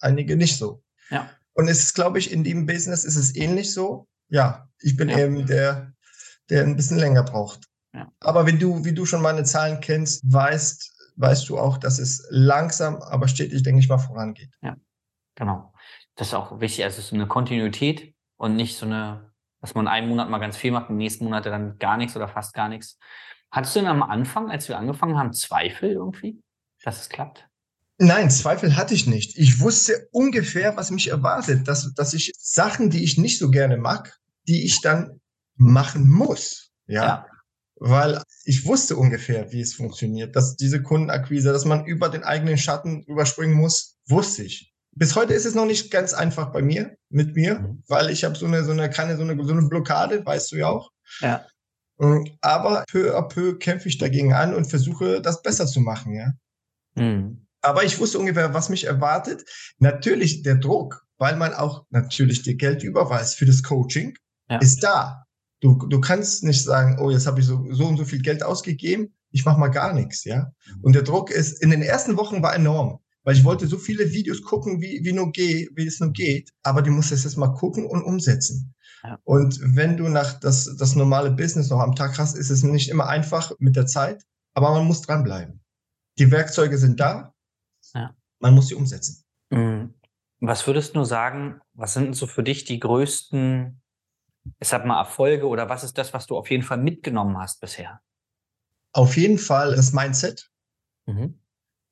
einige 0.00 0.36
nicht 0.36 0.58
so. 0.58 0.82
Ja. 1.10 1.30
Und 1.54 1.68
es 1.68 1.80
ist, 1.80 1.94
glaube 1.94 2.18
ich, 2.18 2.32
in 2.32 2.44
dem 2.44 2.66
Business 2.66 3.04
ist 3.04 3.16
es 3.16 3.34
ähnlich 3.34 3.72
so. 3.74 4.06
Ja, 4.28 4.68
ich 4.78 4.96
bin 4.96 5.08
ja. 5.08 5.18
eben 5.18 5.46
der, 5.46 5.92
der 6.48 6.62
ein 6.62 6.76
bisschen 6.76 6.98
länger 6.98 7.24
braucht. 7.24 7.64
Ja. 7.92 8.12
Aber 8.20 8.46
wenn 8.46 8.60
du, 8.60 8.84
wie 8.84 8.92
du 8.92 9.04
schon 9.04 9.22
meine 9.22 9.42
Zahlen 9.42 9.80
kennst, 9.80 10.22
weißt, 10.30 10.99
weißt 11.20 11.48
du 11.48 11.58
auch, 11.58 11.78
dass 11.78 11.98
es 11.98 12.26
langsam, 12.30 12.96
aber 12.96 13.28
stetig, 13.28 13.62
denke 13.62 13.80
ich 13.80 13.88
mal, 13.88 13.98
vorangeht. 13.98 14.50
Ja, 14.62 14.76
genau. 15.34 15.72
Das 16.16 16.28
ist 16.28 16.34
auch 16.34 16.60
wichtig. 16.60 16.84
Also 16.84 17.02
so 17.02 17.14
eine 17.14 17.26
Kontinuität 17.26 18.14
und 18.36 18.56
nicht 18.56 18.76
so 18.76 18.86
eine, 18.86 19.32
dass 19.60 19.74
man 19.74 19.88
einen 19.88 20.08
Monat 20.08 20.30
mal 20.30 20.38
ganz 20.38 20.56
viel 20.56 20.72
macht, 20.72 20.90
im 20.90 20.96
nächsten 20.96 21.24
Monat 21.24 21.46
dann 21.46 21.78
gar 21.78 21.96
nichts 21.96 22.16
oder 22.16 22.28
fast 22.28 22.54
gar 22.54 22.68
nichts. 22.68 22.98
Hattest 23.50 23.74
du 23.74 23.80
denn 23.80 23.88
am 23.88 24.02
Anfang, 24.02 24.50
als 24.50 24.68
wir 24.68 24.78
angefangen 24.78 25.18
haben, 25.18 25.32
Zweifel 25.32 25.90
irgendwie, 25.90 26.40
dass 26.82 27.00
es 27.00 27.08
klappt? 27.08 27.48
Nein, 27.98 28.30
Zweifel 28.30 28.76
hatte 28.76 28.94
ich 28.94 29.06
nicht. 29.06 29.36
Ich 29.36 29.60
wusste 29.60 30.08
ungefähr, 30.12 30.76
was 30.76 30.90
mich 30.90 31.10
erwartet, 31.10 31.68
dass, 31.68 31.92
dass 31.94 32.14
ich 32.14 32.32
Sachen, 32.38 32.88
die 32.88 33.04
ich 33.04 33.18
nicht 33.18 33.38
so 33.38 33.50
gerne 33.50 33.76
mag, 33.76 34.18
die 34.48 34.64
ich 34.64 34.80
dann 34.80 35.20
machen 35.56 36.08
muss. 36.08 36.70
Ja. 36.86 37.04
ja 37.04 37.26
weil 37.80 38.22
ich 38.44 38.66
wusste 38.66 38.96
ungefähr, 38.96 39.50
wie 39.52 39.60
es 39.60 39.74
funktioniert, 39.74 40.36
dass 40.36 40.56
diese 40.56 40.82
Kundenakquise, 40.82 41.52
dass 41.52 41.64
man 41.64 41.86
über 41.86 42.10
den 42.10 42.22
eigenen 42.22 42.58
Schatten 42.58 43.02
überspringen 43.04 43.54
muss, 43.54 43.96
wusste 44.06 44.44
ich. 44.44 44.72
Bis 44.92 45.16
heute 45.16 45.32
ist 45.32 45.46
es 45.46 45.54
noch 45.54 45.66
nicht 45.66 45.90
ganz 45.90 46.12
einfach 46.12 46.52
bei 46.52 46.62
mir, 46.62 46.96
mit 47.08 47.34
mir, 47.34 47.60
mhm. 47.60 47.82
weil 47.88 48.10
ich 48.10 48.24
habe 48.24 48.36
so 48.36 48.46
eine, 48.46 48.64
so 48.64 48.72
eine, 48.72 48.90
keine, 48.90 49.16
so 49.16 49.22
eine, 49.22 49.42
so 49.42 49.52
eine 49.52 49.66
Blockade, 49.66 50.24
weißt 50.24 50.52
du 50.52 50.56
ja 50.56 50.68
auch. 50.68 50.90
Ja. 51.20 51.46
Aber 52.40 52.84
peu 52.90 53.16
à 53.16 53.22
peu 53.22 53.58
kämpfe 53.58 53.88
ich 53.88 53.98
dagegen 53.98 54.32
an 54.32 54.54
und 54.54 54.66
versuche, 54.66 55.20
das 55.20 55.42
besser 55.42 55.66
zu 55.66 55.80
machen, 55.80 56.14
ja. 56.14 56.32
Mhm. 56.96 57.46
Aber 57.62 57.84
ich 57.84 57.98
wusste 57.98 58.18
ungefähr, 58.18 58.54
was 58.54 58.68
mich 58.68 58.84
erwartet. 58.84 59.44
Natürlich 59.78 60.42
der 60.42 60.56
Druck, 60.56 61.06
weil 61.18 61.36
man 61.36 61.54
auch 61.54 61.84
natürlich 61.90 62.42
dir 62.42 62.56
Geld 62.56 62.82
überweist 62.82 63.36
für 63.36 63.46
das 63.46 63.62
Coaching, 63.62 64.16
ja. 64.48 64.58
ist 64.58 64.82
da. 64.82 65.24
Du, 65.60 65.74
du 65.74 66.00
kannst 66.00 66.42
nicht 66.42 66.64
sagen, 66.64 66.98
oh, 67.00 67.10
jetzt 67.10 67.26
habe 67.26 67.40
ich 67.40 67.46
so, 67.46 67.66
so 67.70 67.86
und 67.86 67.98
so 67.98 68.04
viel 68.04 68.22
Geld 68.22 68.42
ausgegeben, 68.42 69.14
ich 69.30 69.44
mache 69.44 69.60
mal 69.60 69.68
gar 69.68 69.92
nichts, 69.92 70.24
ja. 70.24 70.52
Mhm. 70.66 70.80
Und 70.82 70.94
der 70.94 71.02
Druck 71.02 71.30
ist, 71.30 71.62
in 71.62 71.70
den 71.70 71.82
ersten 71.82 72.16
Wochen 72.16 72.42
war 72.42 72.54
enorm, 72.54 73.00
weil 73.24 73.36
ich 73.36 73.44
wollte 73.44 73.66
so 73.66 73.78
viele 73.78 74.10
Videos 74.12 74.42
gucken, 74.42 74.80
wie, 74.80 75.00
wie 75.04 75.12
nur 75.12 75.32
geht, 75.32 75.70
wie 75.74 75.86
es 75.86 76.00
nur 76.00 76.12
geht, 76.12 76.50
aber 76.62 76.82
du 76.82 76.90
musst 76.90 77.12
es 77.12 77.24
jetzt 77.24 77.36
mal 77.36 77.54
gucken 77.54 77.86
und 77.86 78.02
umsetzen. 78.02 78.74
Ja. 79.02 79.18
Und 79.24 79.58
wenn 79.62 79.96
du 79.96 80.08
nach 80.08 80.40
das, 80.40 80.76
das 80.76 80.94
normale 80.94 81.30
Business 81.30 81.70
noch 81.70 81.80
am 81.80 81.94
Tag 81.94 82.18
hast, 82.18 82.36
ist 82.36 82.50
es 82.50 82.62
nicht 82.62 82.88
immer 82.90 83.08
einfach 83.08 83.52
mit 83.58 83.76
der 83.76 83.86
Zeit, 83.86 84.24
aber 84.54 84.72
man 84.72 84.86
muss 84.86 85.02
dranbleiben. 85.02 85.60
Die 86.18 86.30
Werkzeuge 86.30 86.76
sind 86.76 87.00
da, 87.00 87.34
ja. 87.94 88.14
man 88.40 88.54
muss 88.54 88.68
sie 88.68 88.74
umsetzen. 88.74 89.24
Mhm. 89.50 89.94
Was 90.40 90.66
würdest 90.66 90.96
du 90.96 91.04
sagen, 91.04 91.60
was 91.74 91.92
sind 91.92 92.16
so 92.16 92.26
für 92.26 92.42
dich 92.42 92.64
die 92.64 92.80
größten 92.80 93.79
es 94.58 94.72
hat 94.72 94.86
mal 94.86 94.98
Erfolge 94.98 95.46
oder 95.46 95.68
was 95.68 95.84
ist 95.84 95.96
das, 95.98 96.12
was 96.12 96.26
du 96.26 96.36
auf 96.36 96.50
jeden 96.50 96.62
Fall 96.62 96.78
mitgenommen 96.78 97.38
hast 97.38 97.60
bisher? 97.60 98.00
Auf 98.92 99.16
jeden 99.16 99.38
Fall 99.38 99.74
das 99.76 99.92
Mindset. 99.92 100.50
Mhm. 101.06 101.38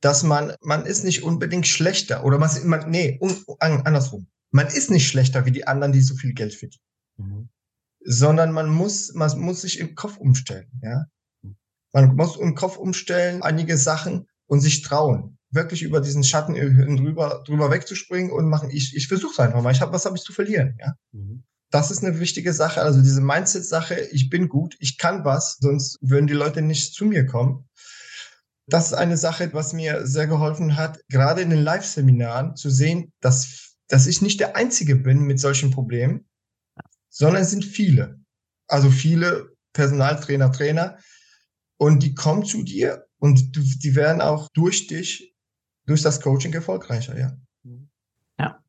Dass 0.00 0.22
man, 0.22 0.55
man 0.60 0.87
ist 0.87 1.05
nicht 1.05 1.22
unbedingt 1.25 1.66
schlechter 1.66 2.24
oder 2.24 2.38
man, 2.38 2.50
man 2.65 2.91
nee, 2.91 3.19
un, 3.20 3.36
andersrum. 3.58 4.29
Man 4.50 4.69
ist 4.69 4.91
nicht 4.91 5.08
schlechter 5.08 5.44
wie 5.44 5.50
die 5.50 5.67
anderen, 5.67 5.93
die 5.93 6.00
so 6.00 6.15
viel 6.15 6.32
Geld 6.34 6.55
verdienen. 6.55 6.82
Mhm. 7.17 7.48
Sondern 8.00 8.53
man 8.53 8.69
muss, 8.69 9.12
man 9.15 9.38
muss 9.38 9.62
sich 9.62 9.79
im 9.81 9.94
Kopf 9.94 10.17
umstellen, 10.17 10.70
ja. 10.82 11.06
Man 11.93 12.15
muss 12.17 12.36
im 12.36 12.55
Kopf 12.55 12.77
umstellen, 12.77 13.43
einige 13.43 13.77
Sachen 13.79 14.29
und 14.46 14.60
sich 14.60 14.82
trauen, 14.82 15.38
wirklich 15.50 15.82
über 15.82 16.00
diesen 16.00 16.22
Schatten 16.22 16.55
drüber, 16.55 17.43
drüber 17.46 17.70
wegzuspringen 17.70 18.31
und 18.31 18.48
machen. 18.48 18.70
Ich, 18.70 18.94
ich 18.94 19.08
versuche 19.08 19.32
es 19.32 19.41
einfach 19.41 19.62
mal. 19.62 19.72
Ich 19.72 19.81
hab, 19.81 19.93
was 19.93 20.05
habe 20.05 20.17
ich 20.17 20.22
zu 20.22 20.32
verlieren, 20.32 20.77
ja? 20.79 20.94
Mhm 21.12 21.44
das 21.70 21.91
ist 21.91 22.03
eine 22.03 22.19
wichtige 22.19 22.53
Sache. 22.53 22.82
Also 22.82 23.03
diese 23.03 23.20
Mindset-Sache, 23.20 24.08
ich 24.13 24.31
bin 24.31 24.48
gut, 24.48 24.77
ich 24.81 24.98
kann 24.98 25.25
was, 25.25 25.58
sonst 25.60 25.98
würden 26.01 26.27
die 26.27 26.34
Leute 26.34 26.63
nicht 26.63 26.94
zu 26.94 27.05
mir 27.05 27.27
kommen. 27.27 27.69
Das 28.67 28.87
ist 28.87 28.94
eine 28.94 29.17
Sache, 29.17 29.53
was 29.53 29.72
mir 29.72 30.06
sehr 30.06 30.27
geholfen 30.27 30.77
hat, 30.77 31.01
gerade 31.08 31.41
in 31.43 31.51
den 31.51 31.63
Live-Seminaren 31.63 32.56
zu 32.56 32.70
sehen, 32.70 33.13
dass, 33.20 33.77
dass 33.89 34.06
ich 34.06 34.22
nicht 34.22 34.41
der 34.41 34.56
Einzige 34.56 34.96
bin 34.96 35.20
mit 35.20 35.41
solchen 35.41 35.70
Problemen, 35.70 36.29
sondern 37.08 37.43
es 37.43 37.51
sind 37.51 37.65
viele. 37.65 38.20
Also 38.67 38.91
viele 38.91 39.53
Personaltrainer, 39.72 40.53
Trainer. 40.53 40.98
Und 41.79 42.03
die 42.03 42.15
kommen 42.15 42.44
zu 42.44 42.63
dir 42.63 43.06
und 43.19 43.56
die 43.56 43.94
werden 43.94 44.20
auch 44.20 44.48
durch 44.53 44.87
dich, 44.87 45.34
durch 45.87 46.03
das 46.03 46.20
Coaching 46.20 46.53
erfolgreicher, 46.53 47.19
ja. 47.19 47.37
Ja, 48.39 48.63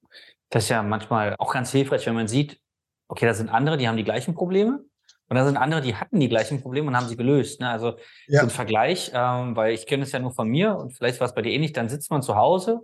das 0.49 0.63
ist 0.63 0.69
ja 0.69 0.83
manchmal 0.83 1.35
auch 1.37 1.53
ganz 1.53 1.71
hilfreich, 1.71 2.05
wenn 2.05 2.13
man 2.13 2.27
sieht, 2.27 2.61
okay, 3.09 3.25
da 3.25 3.33
sind 3.33 3.49
andere, 3.49 3.77
die 3.77 3.87
haben 3.87 3.97
die 3.97 4.05
gleichen 4.05 4.33
Probleme. 4.33 4.85
Und 5.27 5.35
da 5.35 5.45
sind 5.45 5.57
andere, 5.57 5.81
die 5.81 5.95
hatten 5.95 6.19
die 6.19 6.29
gleichen 6.29 6.61
Probleme 6.61 6.87
und 6.87 6.97
haben 6.97 7.07
sie 7.07 7.17
gelöst. 7.17 7.59
Ne? 7.59 7.69
Also 7.69 7.97
ja. 8.27 8.39
so 8.39 8.47
ein 8.47 8.49
Vergleich, 8.49 9.11
ähm, 9.13 9.55
weil 9.55 9.73
ich 9.73 9.85
kenne 9.85 10.03
es 10.03 10.11
ja 10.11 10.19
nur 10.19 10.31
von 10.31 10.47
mir 10.47 10.75
und 10.75 10.91
vielleicht 10.91 11.19
war 11.19 11.27
es 11.27 11.35
bei 11.35 11.43
dir 11.43 11.51
ähnlich, 11.51 11.73
dann 11.73 11.87
sitzt 11.87 12.09
man 12.09 12.23
zu 12.23 12.35
Hause 12.35 12.81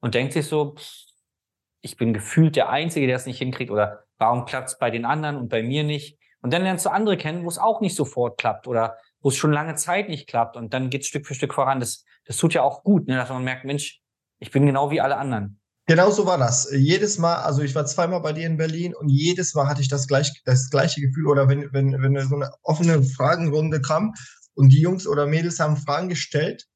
und 0.00 0.14
denkt 0.14 0.34
sich 0.34 0.46
so, 0.46 0.74
pff, 0.74 0.92
ich 1.80 1.96
bin 1.96 2.12
gefühlt 2.12 2.56
der 2.56 2.68
Einzige, 2.68 3.06
der 3.06 3.16
es 3.16 3.24
nicht 3.24 3.38
hinkriegt 3.38 3.70
oder 3.70 4.04
warum 4.18 4.44
klappt 4.44 4.68
es 4.68 4.78
bei 4.78 4.90
den 4.90 5.04
anderen 5.06 5.36
und 5.36 5.48
bei 5.48 5.62
mir 5.62 5.84
nicht? 5.84 6.18
Und 6.42 6.52
dann 6.52 6.62
lernst 6.62 6.84
du 6.84 6.90
andere 6.90 7.16
kennen, 7.16 7.44
wo 7.44 7.48
es 7.48 7.58
auch 7.58 7.80
nicht 7.80 7.96
sofort 7.96 8.38
klappt 8.38 8.66
oder 8.66 8.98
wo 9.20 9.30
es 9.30 9.36
schon 9.36 9.52
lange 9.52 9.74
Zeit 9.76 10.08
nicht 10.08 10.28
klappt 10.28 10.56
und 10.56 10.74
dann 10.74 10.90
geht 10.90 11.02
es 11.02 11.08
Stück 11.08 11.26
für 11.26 11.34
Stück 11.34 11.54
voran. 11.54 11.80
Das, 11.80 12.04
das 12.26 12.36
tut 12.36 12.52
ja 12.52 12.62
auch 12.62 12.82
gut, 12.82 13.08
ne, 13.08 13.16
dass 13.16 13.30
man 13.30 13.42
merkt, 13.42 13.64
Mensch, 13.64 14.00
ich 14.38 14.50
bin 14.50 14.66
genau 14.66 14.90
wie 14.90 15.00
alle 15.00 15.16
anderen. 15.16 15.60
Genau 15.86 16.10
so 16.10 16.26
war 16.26 16.36
das. 16.36 16.68
Jedes 16.72 17.16
Mal, 17.18 17.36
also 17.36 17.62
ich 17.62 17.74
war 17.76 17.86
zweimal 17.86 18.20
bei 18.20 18.32
dir 18.32 18.46
in 18.46 18.56
Berlin 18.56 18.94
und 18.94 19.08
jedes 19.08 19.54
Mal 19.54 19.68
hatte 19.68 19.80
ich 19.80 19.88
das, 19.88 20.08
gleich, 20.08 20.42
das 20.44 20.68
gleiche 20.68 21.00
Gefühl. 21.00 21.28
Oder 21.28 21.48
wenn, 21.48 21.72
wenn, 21.72 21.92
wenn 22.02 22.28
so 22.28 22.34
eine 22.34 22.50
offene 22.62 23.02
Fragenrunde 23.04 23.80
kam 23.80 24.12
und 24.54 24.70
die 24.70 24.80
Jungs 24.80 25.06
oder 25.06 25.26
Mädels 25.26 25.60
haben 25.60 25.76
Fragen 25.76 26.08
gestellt, 26.08 26.66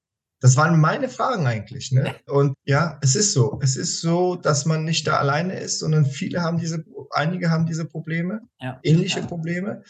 das 0.40 0.57
waren 0.57 0.81
meine 0.81 1.09
Fragen 1.09 1.47
eigentlich. 1.47 1.90
Ne? 1.90 2.14
Und 2.26 2.55
ja, 2.64 2.99
es 3.02 3.17
ist 3.17 3.33
so. 3.33 3.59
Es 3.62 3.76
ist 3.76 4.00
so, 4.00 4.37
dass 4.37 4.64
man 4.64 4.85
nicht 4.85 5.07
da 5.07 5.19
alleine 5.19 5.59
ist, 5.59 5.81
sondern 5.81 6.07
viele 6.07 6.43
haben 6.43 6.59
diese, 6.59 6.85
einige 7.11 7.50
haben 7.50 7.67
diese 7.67 7.87
Probleme, 7.87 8.40
ja. 8.61 8.79
ähnliche 8.85 9.21
ja. 9.21 9.26
Probleme. 9.26 9.83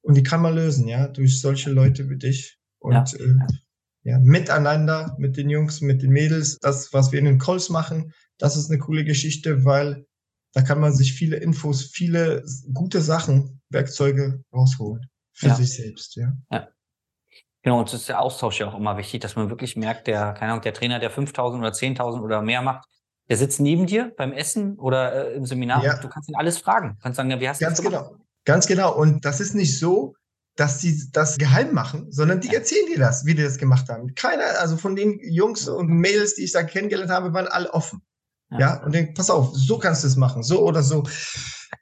Und 0.00 0.16
die 0.16 0.22
kann 0.22 0.40
man 0.40 0.54
lösen, 0.54 0.86
ja, 0.86 1.08
durch 1.08 1.40
solche 1.40 1.70
Leute 1.70 2.08
wie 2.08 2.16
dich. 2.16 2.58
Und 2.78 3.12
ja. 3.12 3.18
Äh, 3.18 3.34
ja, 4.04 4.18
miteinander, 4.20 5.16
mit 5.18 5.36
den 5.36 5.50
Jungs, 5.50 5.82
mit 5.82 6.02
den 6.02 6.10
Mädels, 6.10 6.58
das, 6.60 6.92
was 6.92 7.12
wir 7.12 7.18
in 7.18 7.26
den 7.26 7.38
Calls 7.38 7.68
machen, 7.68 8.14
das 8.38 8.56
ist 8.56 8.70
eine 8.70 8.78
coole 8.78 9.04
Geschichte, 9.04 9.64
weil 9.64 10.06
da 10.52 10.62
kann 10.62 10.80
man 10.80 10.92
sich 10.92 11.12
viele 11.12 11.36
Infos, 11.36 11.82
viele 11.82 12.44
gute 12.72 13.00
Sachen, 13.00 13.60
Werkzeuge 13.70 14.42
rausholen 14.52 15.10
für 15.32 15.48
ja. 15.48 15.54
sich 15.54 15.74
selbst, 15.74 16.16
ja. 16.16 16.32
ja. 16.50 16.68
Genau, 17.62 17.80
und 17.80 17.88
es 17.88 17.94
ist 17.94 18.08
der 18.08 18.20
Austausch 18.20 18.60
ja 18.60 18.68
auch 18.68 18.76
immer 18.76 18.96
wichtig, 18.96 19.20
dass 19.20 19.36
man 19.36 19.50
wirklich 19.50 19.76
merkt, 19.76 20.06
der, 20.06 20.32
keine 20.32 20.52
Ahnung, 20.52 20.62
der 20.62 20.72
Trainer, 20.72 20.98
der 20.98 21.10
5000 21.10 21.60
oder 21.60 21.72
10.000 21.72 22.22
oder 22.22 22.40
mehr 22.40 22.62
macht, 22.62 22.88
der 23.28 23.36
sitzt 23.36 23.60
neben 23.60 23.86
dir 23.86 24.12
beim 24.16 24.32
Essen 24.32 24.78
oder 24.78 25.32
äh, 25.32 25.34
im 25.34 25.44
Seminar 25.44 25.84
ja. 25.84 25.98
du 25.98 26.08
kannst 26.08 26.28
ihn 26.28 26.36
alles 26.36 26.58
fragen. 26.58 26.94
Du 26.96 27.02
kannst 27.02 27.16
sagen, 27.16 27.30
ja, 27.30 27.40
wie 27.40 27.48
hast 27.48 27.60
du 27.60 27.66
das 27.66 27.82
gemacht? 27.82 28.06
Genau. 28.08 28.24
Ganz 28.44 28.66
genau. 28.66 28.96
Und 28.96 29.24
das 29.24 29.40
ist 29.40 29.54
nicht 29.54 29.78
so, 29.78 30.14
dass 30.56 30.80
sie 30.80 31.10
das 31.12 31.36
geheim 31.36 31.74
machen, 31.74 32.10
sondern 32.10 32.40
die 32.40 32.54
erzählen 32.54 32.86
dir 32.86 32.98
das, 32.98 33.26
wie 33.26 33.34
die 33.34 33.42
das 33.42 33.58
gemacht 33.58 33.88
haben. 33.88 34.14
Keiner, 34.14 34.58
also 34.60 34.76
von 34.76 34.96
den 34.96 35.20
Jungs 35.22 35.68
und 35.68 35.88
Mädels, 35.88 36.34
die 36.34 36.44
ich 36.44 36.52
da 36.52 36.62
kennengelernt 36.62 37.10
habe, 37.10 37.32
waren 37.32 37.46
alle 37.46 37.72
offen. 37.72 38.02
Ja, 38.50 38.58
ja 38.58 38.84
und 38.84 38.94
denken, 38.94 39.14
pass 39.14 39.30
auf, 39.30 39.54
so 39.54 39.78
kannst 39.78 40.04
du 40.04 40.08
es 40.08 40.16
machen, 40.16 40.42
so 40.42 40.62
oder 40.66 40.82
so. 40.82 41.04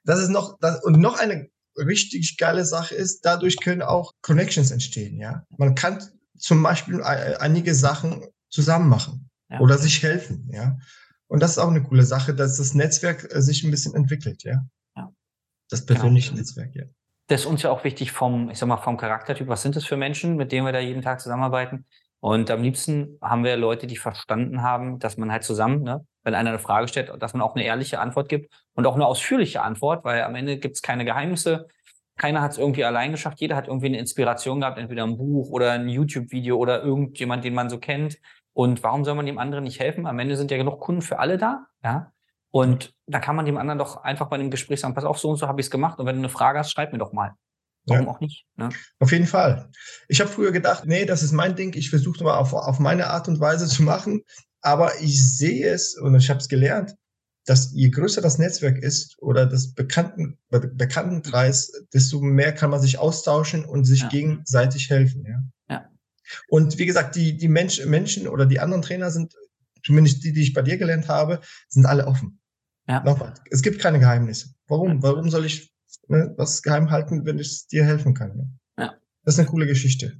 Das 0.03 0.19
ist 0.19 0.29
noch, 0.29 0.57
das, 0.59 0.83
und 0.83 0.99
noch 0.99 1.19
eine 1.19 1.49
richtig 1.77 2.37
geile 2.37 2.65
Sache 2.65 2.95
ist, 2.95 3.21
dadurch 3.21 3.57
können 3.57 3.81
auch 3.81 4.13
Connections 4.21 4.71
entstehen, 4.71 5.19
ja. 5.19 5.43
Man 5.57 5.75
kann 5.75 6.03
zum 6.37 6.61
Beispiel 6.63 7.01
einige 7.03 7.73
Sachen 7.73 8.25
zusammen 8.49 8.89
machen 8.89 9.29
ja. 9.49 9.59
oder 9.59 9.77
sich 9.77 10.01
helfen, 10.03 10.49
ja. 10.51 10.77
Und 11.27 11.41
das 11.41 11.51
ist 11.51 11.57
auch 11.57 11.69
eine 11.69 11.83
coole 11.83 12.03
Sache, 12.03 12.33
dass 12.33 12.57
das 12.57 12.73
Netzwerk 12.73 13.27
äh, 13.33 13.41
sich 13.41 13.63
ein 13.63 13.71
bisschen 13.71 13.93
entwickelt, 13.95 14.43
ja. 14.43 14.65
ja. 14.95 15.11
Das 15.69 15.85
persönliche 15.85 16.29
genau. 16.29 16.39
Netzwerk, 16.39 16.75
ja. 16.75 16.83
Das 17.27 17.41
ist 17.41 17.45
uns 17.45 17.61
ja 17.61 17.71
auch 17.71 17.83
wichtig 17.83 18.13
vom, 18.13 18.49
ich 18.49 18.57
sag 18.57 18.67
mal, 18.67 18.77
vom 18.77 18.95
Charaktertyp. 18.95 19.49
Was 19.49 19.61
sind 19.61 19.75
das 19.75 19.83
für 19.83 19.97
Menschen, 19.97 20.37
mit 20.37 20.53
denen 20.53 20.65
wir 20.65 20.71
da 20.71 20.79
jeden 20.79 21.01
Tag 21.01 21.19
zusammenarbeiten? 21.19 21.85
Und 22.21 22.49
am 22.49 22.63
liebsten 22.63 23.17
haben 23.21 23.43
wir 23.43 23.57
Leute, 23.57 23.85
die 23.85 23.97
verstanden 23.97 24.61
haben, 24.61 24.99
dass 24.99 25.17
man 25.17 25.31
halt 25.31 25.43
zusammen, 25.43 25.83
ne, 25.83 26.05
wenn 26.27 26.35
einer 26.35 26.49
eine 26.49 26.59
Frage 26.59 26.89
stellt, 26.89 27.09
dass 27.21 27.33
man 27.33 27.41
auch 27.41 27.55
eine 27.55 27.63
ehrliche 27.63 28.01
Antwort 28.01 28.27
gibt 28.27 28.53
und 28.73 28.85
auch 28.85 28.95
eine 28.95 29.05
ausführliche 29.05 29.61
Antwort, 29.61 30.03
weil 30.03 30.23
am 30.23 30.35
Ende 30.35 30.57
gibt 30.57 30.75
es 30.75 30.81
keine 30.81 31.05
Geheimnisse. 31.05 31.69
Keiner 32.17 32.41
hat 32.41 32.51
es 32.51 32.57
irgendwie 32.57 32.83
allein 32.83 33.11
geschafft. 33.11 33.39
Jeder 33.39 33.55
hat 33.55 33.67
irgendwie 33.69 33.85
eine 33.85 33.97
Inspiration 33.97 34.59
gehabt, 34.59 34.77
entweder 34.77 35.05
ein 35.05 35.17
Buch 35.17 35.49
oder 35.51 35.71
ein 35.71 35.87
YouTube-Video 35.87 36.57
oder 36.57 36.83
irgendjemand, 36.83 37.45
den 37.45 37.53
man 37.53 37.69
so 37.69 37.79
kennt. 37.79 38.17
Und 38.51 38.83
warum 38.83 39.05
soll 39.05 39.15
man 39.15 39.25
dem 39.25 39.37
anderen 39.37 39.63
nicht 39.63 39.79
helfen? 39.79 40.05
Am 40.05 40.19
Ende 40.19 40.35
sind 40.35 40.51
ja 40.51 40.57
genug 40.57 40.81
Kunden 40.81 41.01
für 41.01 41.17
alle 41.19 41.37
da, 41.37 41.65
ja. 41.81 42.11
Und 42.51 42.93
da 43.05 43.19
kann 43.19 43.37
man 43.37 43.45
dem 43.45 43.57
anderen 43.57 43.79
doch 43.79 44.03
einfach 44.03 44.27
bei 44.27 44.37
dem 44.37 44.51
Gespräch 44.51 44.81
sagen, 44.81 44.95
pass 44.95 45.05
auf, 45.05 45.19
so 45.19 45.29
und 45.29 45.37
so 45.37 45.47
habe 45.47 45.61
ich 45.61 45.67
es 45.67 45.71
gemacht. 45.71 45.97
Und 45.97 46.07
wenn 46.07 46.15
du 46.15 46.21
eine 46.21 46.29
Frage 46.29 46.59
hast, 46.59 46.71
schreib 46.71 46.91
mir 46.91 46.99
doch 46.99 47.13
mal. 47.13 47.35
Warum 47.85 48.05
ja. 48.05 48.11
auch 48.11 48.19
nicht? 48.19 48.45
Ne? 48.57 48.67
Auf 48.99 49.13
jeden 49.13 49.27
Fall. 49.27 49.69
Ich 50.09 50.19
habe 50.19 50.29
früher 50.29 50.51
gedacht, 50.51 50.83
nee, 50.85 51.05
das 51.05 51.23
ist 51.23 51.31
mein 51.31 51.55
Ding. 51.55 51.73
Ich 51.75 51.89
versuche 51.89 52.21
mal 52.23 52.37
auf, 52.37 52.53
auf 52.53 52.79
meine 52.79 53.07
Art 53.07 53.29
und 53.29 53.39
Weise 53.39 53.67
zu 53.67 53.83
machen. 53.83 54.23
Aber 54.67 54.99
ich 54.99 55.37
sehe 55.37 55.69
es 55.69 55.95
und 55.97 56.13
ich 56.15 56.29
habe 56.29 56.41
es 56.41 56.49
gelernt, 56.49 56.93
dass 57.45 57.71
je 57.71 57.87
größer 57.87 58.19
das 58.19 58.37
Netzwerk 58.37 58.77
ist 58.77 59.17
oder 59.19 59.45
das 59.45 59.73
Bekannten, 59.73 60.37
Bekanntenkreis, 60.49 61.71
desto 61.93 62.19
mehr 62.19 62.51
kann 62.51 62.69
man 62.69 62.81
sich 62.81 62.99
austauschen 62.99 63.63
und 63.63 63.85
sich 63.85 64.01
ja. 64.01 64.09
gegenseitig 64.09 64.89
helfen. 64.89 65.25
Ja? 65.25 65.43
ja. 65.69 65.89
Und 66.49 66.77
wie 66.79 66.85
gesagt, 66.85 67.15
die, 67.15 67.37
die 67.37 67.47
Mensch, 67.47 67.85
Menschen 67.85 68.27
oder 68.27 68.45
die 68.45 68.59
anderen 68.59 68.81
Trainer 68.81 69.09
sind, 69.09 69.33
zumindest 69.85 70.25
die, 70.25 70.33
die 70.33 70.41
ich 70.41 70.53
bei 70.53 70.63
dir 70.63 70.75
gelernt 70.75 71.07
habe, 71.07 71.39
sind 71.69 71.85
alle 71.85 72.05
offen. 72.05 72.41
Ja. 72.89 73.01
Nochmal, 73.05 73.35
es 73.49 73.61
gibt 73.61 73.79
keine 73.79 73.99
Geheimnisse. 73.99 74.49
Warum? 74.67 75.01
Warum 75.01 75.29
soll 75.29 75.45
ich 75.45 75.73
ne, 76.09 76.33
was 76.35 76.61
geheim 76.61 76.91
halten, 76.91 77.25
wenn 77.25 77.39
ich 77.39 77.67
dir 77.67 77.85
helfen 77.85 78.13
kann? 78.13 78.35
Ne? 78.35 78.51
Ja. 78.77 78.97
Das 79.23 79.35
ist 79.35 79.39
eine 79.39 79.47
coole 79.47 79.65
Geschichte. 79.65 80.17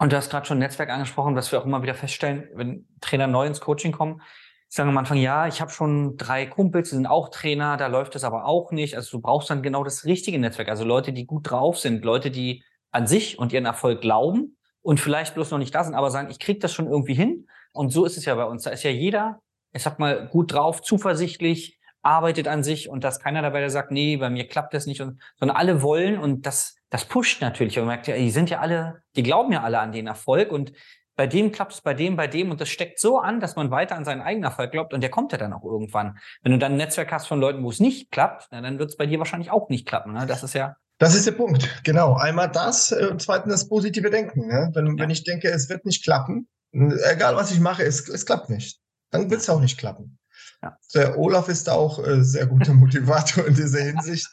Und 0.00 0.12
du 0.12 0.16
hast 0.16 0.30
gerade 0.30 0.46
schon 0.46 0.58
Netzwerk 0.58 0.88
angesprochen, 0.88 1.36
was 1.36 1.52
wir 1.52 1.60
auch 1.60 1.66
immer 1.66 1.82
wieder 1.82 1.94
feststellen, 1.94 2.48
wenn 2.54 2.88
Trainer 3.02 3.26
neu 3.26 3.46
ins 3.46 3.60
Coaching 3.60 3.92
kommen, 3.92 4.22
sagen 4.66 4.88
am 4.88 4.96
Anfang, 4.96 5.18
ja, 5.18 5.46
ich 5.46 5.60
habe 5.60 5.70
schon 5.70 6.16
drei 6.16 6.46
Kumpels, 6.46 6.88
die 6.88 6.94
sind 6.94 7.06
auch 7.06 7.28
Trainer, 7.28 7.76
da 7.76 7.86
läuft 7.86 8.16
es 8.16 8.24
aber 8.24 8.46
auch 8.46 8.72
nicht. 8.72 8.96
Also 8.96 9.18
du 9.18 9.20
brauchst 9.20 9.50
dann 9.50 9.62
genau 9.62 9.84
das 9.84 10.06
richtige 10.06 10.38
Netzwerk. 10.38 10.70
Also 10.70 10.84
Leute, 10.84 11.12
die 11.12 11.26
gut 11.26 11.50
drauf 11.50 11.78
sind, 11.78 12.02
Leute, 12.02 12.30
die 12.30 12.64
an 12.90 13.06
sich 13.06 13.38
und 13.38 13.52
ihren 13.52 13.66
Erfolg 13.66 14.00
glauben 14.00 14.56
und 14.80 15.00
vielleicht 15.00 15.34
bloß 15.34 15.50
noch 15.50 15.58
nicht 15.58 15.74
da 15.74 15.84
sind, 15.84 15.94
aber 15.94 16.10
sagen, 16.10 16.30
ich 16.30 16.38
krieg 16.38 16.60
das 16.60 16.72
schon 16.72 16.86
irgendwie 16.86 17.14
hin. 17.14 17.46
Und 17.74 17.90
so 17.90 18.06
ist 18.06 18.16
es 18.16 18.24
ja 18.24 18.34
bei 18.36 18.44
uns. 18.44 18.62
Da 18.62 18.70
ist 18.70 18.84
ja 18.84 18.90
jeder, 18.90 19.42
ich 19.74 19.82
sag 19.82 19.98
mal, 19.98 20.28
gut 20.28 20.54
drauf, 20.54 20.80
zuversichtlich, 20.80 21.78
arbeitet 22.00 22.48
an 22.48 22.62
sich 22.62 22.88
und 22.88 23.04
dass 23.04 23.20
keiner 23.20 23.42
dabei 23.42 23.60
der 23.60 23.68
sagt, 23.68 23.90
nee, 23.90 24.16
bei 24.16 24.30
mir 24.30 24.48
klappt 24.48 24.72
das 24.72 24.86
nicht, 24.86 25.02
und, 25.02 25.20
sondern 25.36 25.58
alle 25.58 25.82
wollen 25.82 26.18
und 26.18 26.46
das, 26.46 26.76
das 26.90 27.04
pusht 27.04 27.40
natürlich. 27.40 27.78
Und 27.78 27.86
man 27.86 27.94
merkt 27.94 28.08
ja, 28.08 28.16
die 28.16 28.30
sind 28.30 28.50
ja 28.50 28.60
alle, 28.60 29.02
die 29.16 29.22
glauben 29.22 29.52
ja 29.52 29.62
alle 29.62 29.80
an 29.80 29.92
den 29.92 30.06
Erfolg 30.06 30.52
und 30.52 30.72
bei 31.16 31.26
dem 31.26 31.52
klappt 31.52 31.72
es, 31.72 31.80
bei 31.82 31.92
dem, 31.92 32.16
bei 32.16 32.26
dem 32.26 32.50
und 32.50 32.60
das 32.60 32.68
steckt 32.68 32.98
so 32.98 33.18
an, 33.18 33.40
dass 33.40 33.56
man 33.56 33.70
weiter 33.70 33.96
an 33.96 34.04
seinen 34.04 34.22
eigenen 34.22 34.44
Erfolg 34.44 34.72
glaubt 34.72 34.94
und 34.94 35.02
der 35.02 35.10
kommt 35.10 35.32
ja 35.32 35.38
dann 35.38 35.52
auch 35.52 35.64
irgendwann. 35.64 36.18
Wenn 36.42 36.52
du 36.52 36.58
dann 36.58 36.72
ein 36.72 36.78
Netzwerk 36.78 37.12
hast 37.12 37.26
von 37.26 37.40
Leuten, 37.40 37.62
wo 37.62 37.70
es 37.70 37.80
nicht 37.80 38.10
klappt, 38.10 38.48
dann 38.50 38.78
wird 38.78 38.90
es 38.90 38.96
bei 38.96 39.06
dir 39.06 39.18
wahrscheinlich 39.18 39.50
auch 39.50 39.68
nicht 39.68 39.86
klappen. 39.86 40.14
Ne? 40.14 40.26
Das 40.26 40.42
ist 40.42 40.54
ja 40.54 40.76
das 41.00 41.14
ist 41.14 41.26
der 41.26 41.32
Punkt, 41.32 41.82
genau. 41.82 42.14
Einmal 42.14 42.50
das 42.50 42.92
äh, 42.92 43.08
und 43.10 43.22
zweitens 43.22 43.54
das 43.54 43.68
positive 43.68 44.10
Denken. 44.10 44.46
Ne? 44.46 44.70
Wenn, 44.74 44.86
ja. 44.86 44.92
wenn 44.98 45.10
ich 45.10 45.24
denke, 45.24 45.48
es 45.48 45.70
wird 45.70 45.86
nicht 45.86 46.04
klappen, 46.04 46.46
egal 46.72 47.36
was 47.36 47.50
ich 47.50 47.58
mache, 47.58 47.82
es, 47.82 48.06
es 48.06 48.26
klappt 48.26 48.50
nicht. 48.50 48.78
Dann 49.10 49.30
wird 49.30 49.40
es 49.40 49.48
auch 49.48 49.60
nicht 49.60 49.78
klappen. 49.78 50.18
Ja. 50.62 50.76
Der 50.94 51.18
Olaf 51.18 51.48
ist 51.48 51.70
auch 51.70 52.06
äh, 52.06 52.22
sehr 52.22 52.46
guter 52.46 52.74
Motivator 52.74 53.46
in 53.46 53.54
dieser 53.54 53.80
Hinsicht. 53.82 54.28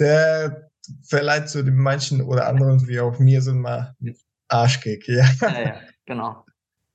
Der 0.00 0.70
verleiht 1.02 1.48
zu 1.48 1.62
den 1.62 1.76
manchen 1.76 2.22
oder 2.22 2.46
anderen, 2.46 2.86
wie 2.88 3.00
auch 3.00 3.18
mir, 3.18 3.42
so 3.42 3.54
mal 3.54 3.94
Arschkick. 4.48 5.06
Ja. 5.08 5.24
ja, 5.40 5.60
ja 5.60 5.80
genau. 6.04 6.44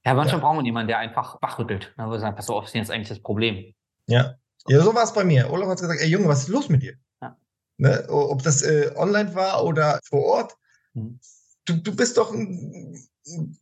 Ja, 0.05 0.13
manchmal 0.13 0.39
ja. 0.39 0.45
braucht 0.45 0.55
man 0.55 0.65
jemanden, 0.65 0.87
der 0.87 0.97
einfach 0.97 1.41
wachrüttelt. 1.41 1.93
Ne, 1.97 2.07
wo 2.07 2.17
sagen, 2.17 2.35
pass 2.35 2.49
auf, 2.49 2.63
was 2.63 2.69
ist 2.71 2.75
jetzt 2.75 2.91
eigentlich 2.91 3.09
das 3.09 3.21
Problem? 3.21 3.73
Ja. 4.07 4.35
Ja, 4.67 4.81
so 4.81 4.93
war 4.93 5.03
es 5.03 5.13
bei 5.13 5.23
mir. 5.23 5.51
Olaf 5.51 5.69
hat 5.69 5.79
gesagt, 5.79 6.01
ey 6.01 6.07
Junge, 6.07 6.27
was 6.27 6.43
ist 6.43 6.49
los 6.49 6.69
mit 6.69 6.83
dir? 6.83 6.93
Ja. 7.21 7.37
Ne, 7.77 8.07
ob 8.09 8.43
das 8.43 8.61
äh, 8.61 8.91
online 8.95 9.33
war 9.33 9.63
oder 9.63 9.99
vor 10.03 10.23
Ort. 10.23 10.57
Mhm. 10.93 11.19
Du, 11.65 11.75
du 11.77 11.95
bist 11.95 12.17
doch 12.17 12.31
ein, 12.31 12.99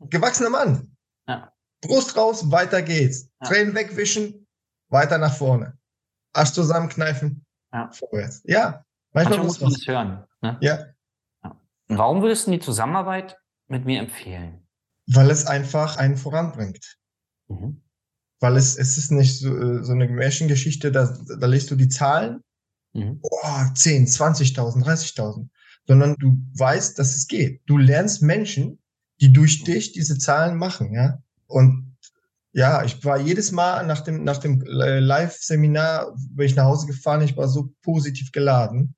gewachsener 0.09 0.49
Mann. 0.49 0.95
Ja. 1.27 1.53
Brust 1.81 2.17
raus, 2.17 2.51
weiter 2.51 2.81
geht's. 2.81 3.29
Ja. 3.41 3.47
Tränen 3.47 3.75
wegwischen, 3.75 4.47
weiter 4.89 5.17
nach 5.17 5.35
vorne. 5.35 5.77
Arsch 6.33 6.51
zusammenkneifen, 6.51 7.45
vorwärts. 7.91 8.41
Ja, 8.45 8.85
manchmal, 9.13 9.39
manchmal 9.39 9.45
muss 9.45 9.61
man 9.61 9.71
es 9.71 9.87
hören. 9.87 10.23
Ne? 10.41 10.57
Ja. 10.61 10.85
warum 11.87 12.21
würdest 12.21 12.47
du 12.47 12.51
die 12.51 12.59
Zusammenarbeit 12.59 13.37
mit 13.67 13.85
mir 13.85 13.99
empfehlen? 13.99 14.67
Weil 15.07 15.29
es 15.31 15.45
einfach 15.45 15.97
einen 15.97 16.17
voranbringt. 16.17 16.97
Mhm. 17.47 17.81
Weil 18.39 18.55
es, 18.55 18.77
es 18.77 18.97
ist 18.97 19.11
nicht 19.11 19.39
so, 19.39 19.55
äh, 19.55 19.83
so 19.83 19.91
eine 19.91 20.07
Märchengeschichte, 20.07 20.91
da, 20.91 21.13
da 21.39 21.47
legst 21.47 21.71
du 21.71 21.75
die 21.75 21.89
Zahlen, 21.89 22.41
mhm. 22.93 23.19
oh, 23.21 23.63
10, 23.73 24.07
20.000, 24.07 24.83
30.000, 24.83 25.49
sondern 25.87 26.15
du 26.19 26.37
weißt, 26.57 26.97
dass 26.97 27.15
es 27.15 27.27
geht. 27.27 27.61
Du 27.65 27.77
lernst 27.77 28.21
Menschen, 28.21 28.79
die 29.19 29.33
durch 29.33 29.63
dich 29.63 29.91
diese 29.91 30.17
Zahlen 30.17 30.57
machen, 30.57 30.93
ja. 30.93 31.21
Und 31.47 31.97
ja, 32.51 32.83
ich 32.83 33.03
war 33.03 33.19
jedes 33.19 33.51
Mal 33.51 33.85
nach 33.85 34.01
dem, 34.01 34.23
nach 34.23 34.37
dem 34.37 34.61
äh, 34.61 34.99
Live-Seminar, 34.99 36.15
bin 36.31 36.45
ich 36.45 36.55
nach 36.55 36.65
Hause 36.65 36.87
gefahren, 36.87 37.21
ich 37.21 37.37
war 37.37 37.47
so 37.47 37.73
positiv 37.81 38.31
geladen. 38.31 38.95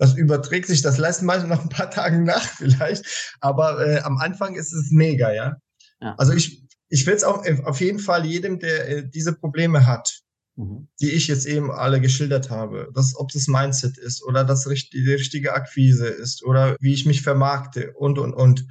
Das 0.00 0.14
überträgt 0.14 0.66
sich 0.66 0.80
das 0.80 0.96
letzte 0.96 1.26
Mal 1.26 1.46
noch 1.46 1.62
ein 1.62 1.68
paar 1.68 1.90
Tage 1.90 2.18
nach 2.22 2.42
vielleicht, 2.56 3.36
aber 3.40 3.86
äh, 3.86 4.00
am 4.00 4.16
Anfang 4.16 4.54
ist 4.54 4.72
es 4.72 4.90
mega, 4.90 5.30
ja. 5.30 5.56
ja. 6.00 6.14
Also 6.16 6.32
ich, 6.32 6.66
ich 6.88 7.06
will 7.06 7.12
es 7.12 7.22
auch 7.22 7.44
auf 7.64 7.82
jeden 7.82 7.98
Fall 7.98 8.24
jedem, 8.24 8.58
der 8.58 8.88
äh, 8.88 9.08
diese 9.08 9.34
Probleme 9.34 9.86
hat, 9.86 10.22
mhm. 10.56 10.88
die 11.02 11.10
ich 11.10 11.28
jetzt 11.28 11.44
eben 11.44 11.70
alle 11.70 12.00
geschildert 12.00 12.48
habe, 12.48 12.88
dass, 12.94 13.14
ob 13.14 13.30
das 13.30 13.46
Mindset 13.46 13.98
ist 13.98 14.24
oder 14.24 14.42
das 14.42 14.64
die 14.64 15.12
richtige 15.12 15.52
Akquise 15.52 16.06
ist 16.06 16.42
oder 16.44 16.76
wie 16.80 16.94
ich 16.94 17.04
mich 17.04 17.20
vermarkte 17.20 17.92
und, 17.92 18.18
und, 18.18 18.32
und, 18.32 18.66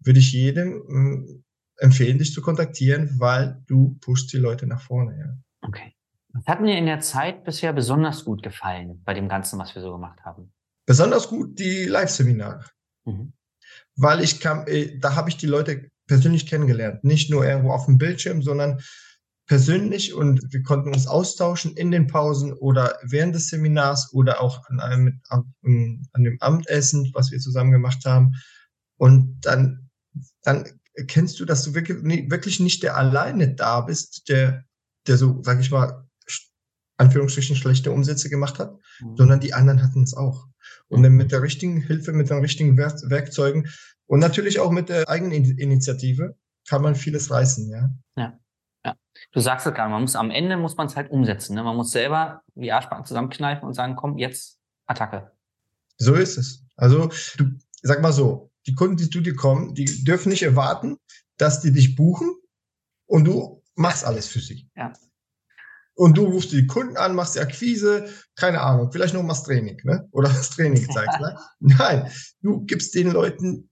würde 0.00 0.20
ich 0.20 0.30
jedem 0.30 0.84
hm, 0.86 1.44
empfehlen, 1.78 2.18
dich 2.18 2.34
zu 2.34 2.42
kontaktieren, 2.42 3.16
weil 3.18 3.62
du 3.66 3.96
pushst 4.02 4.30
die 4.30 4.36
Leute 4.36 4.66
nach 4.66 4.82
vorne. 4.82 5.18
Ja. 5.18 5.68
Okay. 5.68 5.94
Was 6.34 6.46
hat 6.46 6.60
mir 6.60 6.76
in 6.76 6.84
der 6.84 7.00
Zeit 7.00 7.44
bisher 7.44 7.72
besonders 7.72 8.26
gut 8.26 8.42
gefallen 8.42 9.02
bei 9.06 9.14
dem 9.14 9.26
Ganzen, 9.26 9.58
was 9.58 9.74
wir 9.74 9.80
so 9.80 9.90
gemacht 9.90 10.20
haben? 10.22 10.52
Besonders 10.86 11.28
gut 11.28 11.58
die 11.58 11.84
Live-Seminare. 11.84 12.64
Mhm. 13.06 13.32
weil 13.96 14.20
ich 14.20 14.40
kam, 14.40 14.66
äh, 14.66 14.98
da 14.98 15.14
habe 15.14 15.28
ich 15.28 15.36
die 15.36 15.46
Leute 15.46 15.90
persönlich 16.06 16.46
kennengelernt. 16.46 17.04
Nicht 17.04 17.30
nur 17.30 17.46
irgendwo 17.46 17.70
auf 17.70 17.86
dem 17.86 17.98
Bildschirm, 17.98 18.42
sondern 18.42 18.80
persönlich 19.46 20.12
und 20.12 20.42
wir 20.52 20.62
konnten 20.62 20.92
uns 20.92 21.06
austauschen 21.06 21.76
in 21.76 21.90
den 21.90 22.08
Pausen 22.08 22.52
oder 22.52 22.98
während 23.02 23.34
des 23.34 23.48
Seminars 23.48 24.12
oder 24.12 24.40
auch 24.40 24.64
an 24.68 24.80
einem 24.80 25.20
an, 25.28 25.54
an 26.12 26.24
dem 26.24 26.36
Abendessen, 26.40 27.10
was 27.14 27.30
wir 27.30 27.38
zusammen 27.38 27.70
gemacht 27.70 28.04
haben. 28.04 28.32
Und 28.98 29.40
dann, 29.42 29.88
dann 30.42 30.64
erkennst 30.94 31.38
du, 31.38 31.44
dass 31.44 31.62
du 31.64 31.74
wirklich, 31.74 32.02
wirklich 32.30 32.60
nicht 32.60 32.82
der 32.82 32.96
alleine 32.96 33.54
da 33.54 33.82
bist, 33.82 34.28
der, 34.28 34.64
der 35.06 35.16
so, 35.16 35.40
sag 35.42 35.60
ich 35.60 35.70
mal, 35.70 36.05
Anführungsstrichen 36.98 37.56
schlechte 37.56 37.92
Umsätze 37.92 38.28
gemacht 38.28 38.58
hat, 38.58 38.74
mhm. 39.00 39.16
sondern 39.16 39.40
die 39.40 39.54
anderen 39.54 39.82
hatten 39.82 40.02
es 40.02 40.14
auch. 40.14 40.46
Und 40.88 41.02
dann 41.02 41.12
mit 41.12 41.32
der 41.32 41.42
richtigen 41.42 41.80
Hilfe, 41.80 42.12
mit 42.12 42.30
den 42.30 42.38
richtigen 42.38 42.76
Werk 42.76 43.00
Werkzeugen 43.10 43.68
und 44.06 44.20
natürlich 44.20 44.60
auch 44.60 44.70
mit 44.70 44.88
der 44.88 45.08
eigenen 45.08 45.32
Initiative 45.58 46.36
kann 46.68 46.82
man 46.82 46.94
vieles 46.94 47.30
reißen, 47.30 47.68
ja. 47.68 47.90
Ja. 48.16 48.38
Ja, 48.84 48.94
du 49.32 49.40
sagst 49.40 49.66
es 49.66 49.74
gerade, 49.74 49.90
man 49.90 50.02
muss 50.02 50.14
am 50.14 50.30
Ende 50.30 50.56
muss 50.56 50.76
man 50.76 50.86
es 50.86 50.94
halt 50.94 51.10
umsetzen. 51.10 51.56
Ne? 51.56 51.64
Man 51.64 51.74
muss 51.74 51.90
selber 51.90 52.42
die 52.54 52.70
Arschbacken 52.70 53.04
zusammenkneifen 53.04 53.66
und 53.66 53.74
sagen, 53.74 53.96
komm, 53.96 54.16
jetzt 54.16 54.60
Attacke. 54.86 55.32
So 55.98 56.14
ist 56.14 56.38
es. 56.38 56.64
Also, 56.76 57.10
du, 57.36 57.46
sag 57.82 58.00
mal 58.00 58.12
so, 58.12 58.52
die 58.66 58.74
Kunden, 58.74 58.96
die 58.96 59.10
zu 59.10 59.20
dir 59.20 59.34
kommen, 59.34 59.74
die 59.74 60.04
dürfen 60.04 60.28
nicht 60.28 60.44
erwarten, 60.44 60.98
dass 61.36 61.60
die 61.60 61.72
dich 61.72 61.96
buchen 61.96 62.32
und 63.06 63.24
du 63.24 63.62
machst 63.74 64.04
alles 64.04 64.28
für 64.28 64.40
sie. 64.40 64.70
Ja. 64.76 64.92
Und 65.96 66.18
du 66.18 66.24
rufst 66.24 66.52
die 66.52 66.66
Kunden 66.66 66.98
an, 66.98 67.14
machst 67.14 67.36
die 67.36 67.40
Akquise, 67.40 68.06
keine 68.36 68.60
Ahnung, 68.60 68.92
vielleicht 68.92 69.14
noch 69.14 69.22
machst 69.22 69.46
Training, 69.46 69.80
ne? 69.84 70.06
Oder 70.12 70.28
das 70.28 70.50
Training 70.50 70.88
zeigst, 70.90 71.20
ne? 71.20 71.38
Nein, 71.60 72.10
du 72.42 72.60
gibst 72.66 72.94
den 72.94 73.10
Leuten 73.10 73.70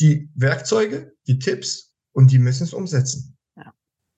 die 0.00 0.30
Werkzeuge, 0.34 1.12
die 1.26 1.38
Tipps 1.38 1.94
und 2.12 2.32
die 2.32 2.38
müssen 2.38 2.64
es 2.64 2.72
umsetzen. 2.72 3.36
Ja. 3.56 3.72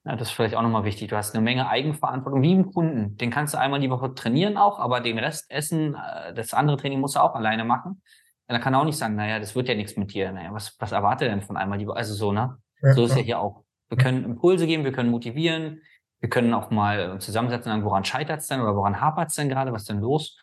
ja 0.05 0.17
das 0.17 0.29
ist 0.29 0.35
vielleicht 0.35 0.55
auch 0.55 0.63
nochmal 0.63 0.85
wichtig. 0.85 1.09
Du 1.09 1.17
hast 1.17 1.35
eine 1.35 1.43
Menge 1.43 1.69
Eigenverantwortung 1.69 2.43
wie 2.43 2.53
im 2.53 2.73
Kunden. 2.73 3.17
Den 3.17 3.31
kannst 3.31 3.55
du 3.55 3.59
einmal 3.59 3.81
die 3.81 3.91
Woche 3.91 4.15
trainieren 4.15 4.57
auch, 4.57 4.79
aber 4.79 5.01
den 5.01 5.19
Rest 5.19 5.51
essen, 5.51 5.97
äh, 5.97 6.33
das 6.35 6.55
andere 6.55 6.77
Training 6.77 7.01
musst 7.01 7.17
du 7.17 7.21
auch 7.21 7.35
alleine 7.35 7.65
machen. 7.65 7.93
Und 7.93 8.55
dann 8.55 8.61
kann 8.61 8.73
er 8.73 8.81
auch 8.81 8.85
nicht 8.85 8.99
sagen, 8.99 9.17
naja, 9.17 9.41
das 9.41 9.57
wird 9.57 9.69
ja 9.69 9.75
nichts 9.75 9.97
mit 9.97 10.15
dir. 10.15 10.31
Naja, 10.31 10.55
was, 10.55 10.77
was 10.79 10.93
erwartet 10.93 11.29
er 11.29 11.35
denn 11.35 11.43
von 11.43 11.57
einmal 11.57 11.79
die 11.79 11.89
Woche? 11.89 11.97
Also 11.97 12.15
so, 12.15 12.33
ne? 12.33 12.57
Ja, 12.83 12.93
so 12.93 13.05
ist 13.05 13.17
ja 13.17 13.23
hier 13.23 13.41
auch. 13.41 13.65
Wir 13.89 13.99
können 13.99 14.25
Impulse 14.25 14.67
geben, 14.67 14.85
wir 14.85 14.93
können 14.93 15.11
motivieren, 15.11 15.81
wir 16.21 16.29
können 16.29 16.55
auch 16.55 16.71
mal 16.71 17.21
zusammensetzen, 17.21 17.71
sagen, 17.71 17.85
woran 17.85 18.05
scheitert 18.05 18.41
es 18.41 18.47
denn 18.49 18.61
oder 18.61 18.75
woran 18.75 19.01
hapert 19.01 19.31
es 19.31 19.37
denn 19.37 19.49
gerade, 19.49 19.73
was 19.73 19.83
ist 19.83 19.91
denn 19.91 20.01
los? 20.01 20.39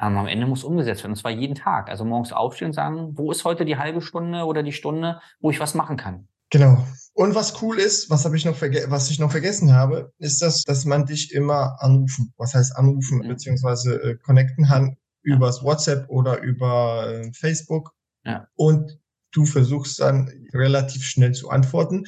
Ähm, 0.00 0.18
am 0.18 0.26
Ende 0.26 0.46
muss 0.46 0.64
umgesetzt 0.64 1.02
werden, 1.02 1.12
und 1.12 1.18
zwar 1.18 1.30
jeden 1.30 1.54
Tag. 1.54 1.88
Also 1.88 2.04
morgens 2.04 2.32
aufstehen 2.32 2.68
und 2.68 2.74
sagen, 2.74 3.16
wo 3.16 3.30
ist 3.30 3.44
heute 3.44 3.64
die 3.64 3.78
halbe 3.78 4.02
Stunde 4.02 4.44
oder 4.44 4.62
die 4.62 4.72
Stunde, 4.72 5.20
wo 5.40 5.50
ich 5.50 5.58
was 5.58 5.74
machen 5.74 5.96
kann? 5.96 6.28
Genau. 6.50 6.86
Und 7.14 7.34
was 7.34 7.60
cool 7.62 7.78
ist, 7.78 8.10
was 8.10 8.24
habe 8.24 8.36
ich 8.36 8.44
noch 8.44 8.60
was 8.60 9.10
ich 9.10 9.18
noch 9.18 9.30
vergessen 9.30 9.72
habe, 9.72 10.12
ist 10.18 10.42
das, 10.42 10.62
dass 10.62 10.84
man 10.84 11.06
dich 11.06 11.32
immer 11.32 11.76
anrufen, 11.80 12.32
was 12.36 12.54
heißt 12.54 12.76
anrufen, 12.76 13.18
mhm. 13.18 13.28
beziehungsweise 13.28 13.94
äh, 14.02 14.16
connecten 14.16 14.66
kann 14.66 14.96
ja. 15.24 15.36
übers 15.36 15.62
WhatsApp 15.62 16.08
oder 16.08 16.40
über 16.42 17.08
äh, 17.08 17.32
Facebook. 17.32 17.92
Ja. 18.24 18.46
Und 18.54 18.98
du 19.32 19.44
versuchst 19.44 20.00
dann 20.00 20.30
relativ 20.52 21.04
schnell 21.04 21.32
zu 21.32 21.50
antworten. 21.50 22.04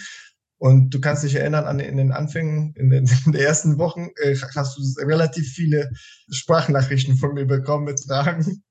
Und 0.59 0.91
du 0.91 1.01
kannst 1.01 1.23
dich 1.23 1.37
erinnern 1.37 1.67
an 1.67 1.79
in 1.79 1.97
den 1.97 2.11
Anfängen, 2.11 2.75
in 2.75 2.91
den, 2.91 3.07
in 3.27 3.33
den 3.33 3.41
ersten 3.41 3.79
Wochen 3.79 4.11
äh, 4.17 4.37
hast 4.37 4.77
du 4.77 5.05
relativ 5.05 5.49
viele 5.53 5.91
Sprachnachrichten 6.31 7.17
von 7.17 7.35
mir 7.35 7.47
bekommen 7.47 7.85
mit 7.85 8.01
Fragen. 8.01 8.63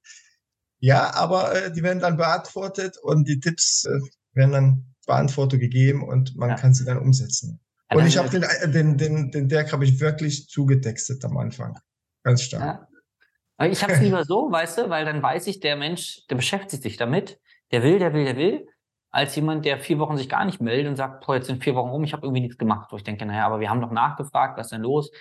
Ja, 0.79 1.13
aber 1.15 1.56
äh, 1.56 1.72
die 1.72 1.82
werden 1.84 2.00
dann 2.00 2.17
beantwortet 2.17 2.98
und 3.01 3.27
die 3.27 3.39
Tipps 3.39 3.86
äh, 3.86 4.00
werden 4.34 4.51
dann 4.51 4.96
Beantwortung 5.08 5.60
gegeben 5.60 6.03
und 6.08 6.36
man 6.36 6.50
ja. 6.50 6.56
kann 6.56 6.74
sie 6.74 6.86
dann 6.86 7.00
umsetzen. 7.00 7.60
Ja, 7.89 7.98
und 7.98 8.06
ich 8.06 8.17
habe 8.17 8.29
den, 8.29 8.44
äh, 8.44 8.70
den, 8.70 8.98
den, 8.98 9.32
den 9.32 9.48
Dirk 9.48 9.72
habe 9.72 9.86
ich 9.86 10.00
wirklich 10.00 10.50
zugetextet 10.50 11.24
am 11.24 11.38
Anfang. 11.38 11.79
Ganz 12.24 12.44
stark. 12.44 12.88
Ja. 13.60 13.65
Ich 13.65 13.82
habe 13.82 13.94
es 13.94 14.01
lieber 14.01 14.24
so, 14.24 14.51
weißt 14.51 14.77
du, 14.77 14.89
weil 14.89 15.06
dann 15.06 15.24
weiß 15.24 15.48
ich, 15.48 15.60
der 15.62 15.77
Mensch, 15.77 16.27
der 16.29 16.36
beschäftigt 16.36 16.84
sich 16.84 16.98
damit, 16.98 17.39
der 17.72 17.82
will, 17.82 17.98
der 17.98 18.13
will, 18.13 18.25
der 18.25 18.36
will 18.36 18.67
als 19.12 19.36
jemand, 19.36 19.66
der 19.66 19.80
vier 19.80 20.00
Wochen 20.00 20.18
sich 20.18 20.30
gar 20.30 20.46
nicht 20.46 20.62
meldet 20.62 20.88
und 20.88 20.96
sagt, 20.96 21.26
boah, 21.26 21.36
jetzt 21.36 21.48
sind 21.48 21.64
vier 21.64 21.76
Wochen 21.76 21.90
rum, 21.90 22.04
ich 22.04 22.14
habe 22.14 22.26
irgendwie 22.26 22.42
nichts 22.42 22.58
gemacht. 22.58 22.92
Wo 22.92 22.98
ich 22.98 23.04
denke, 23.04 23.26
naja, 23.26 23.46
aber 23.46 23.60
wir 23.60 23.70
haben 23.70 23.82
doch 23.82 23.92
nachgefragt, 23.92 24.58
was 24.58 24.68
ist 24.68 24.72
denn 24.72 24.82
los? 24.82 25.12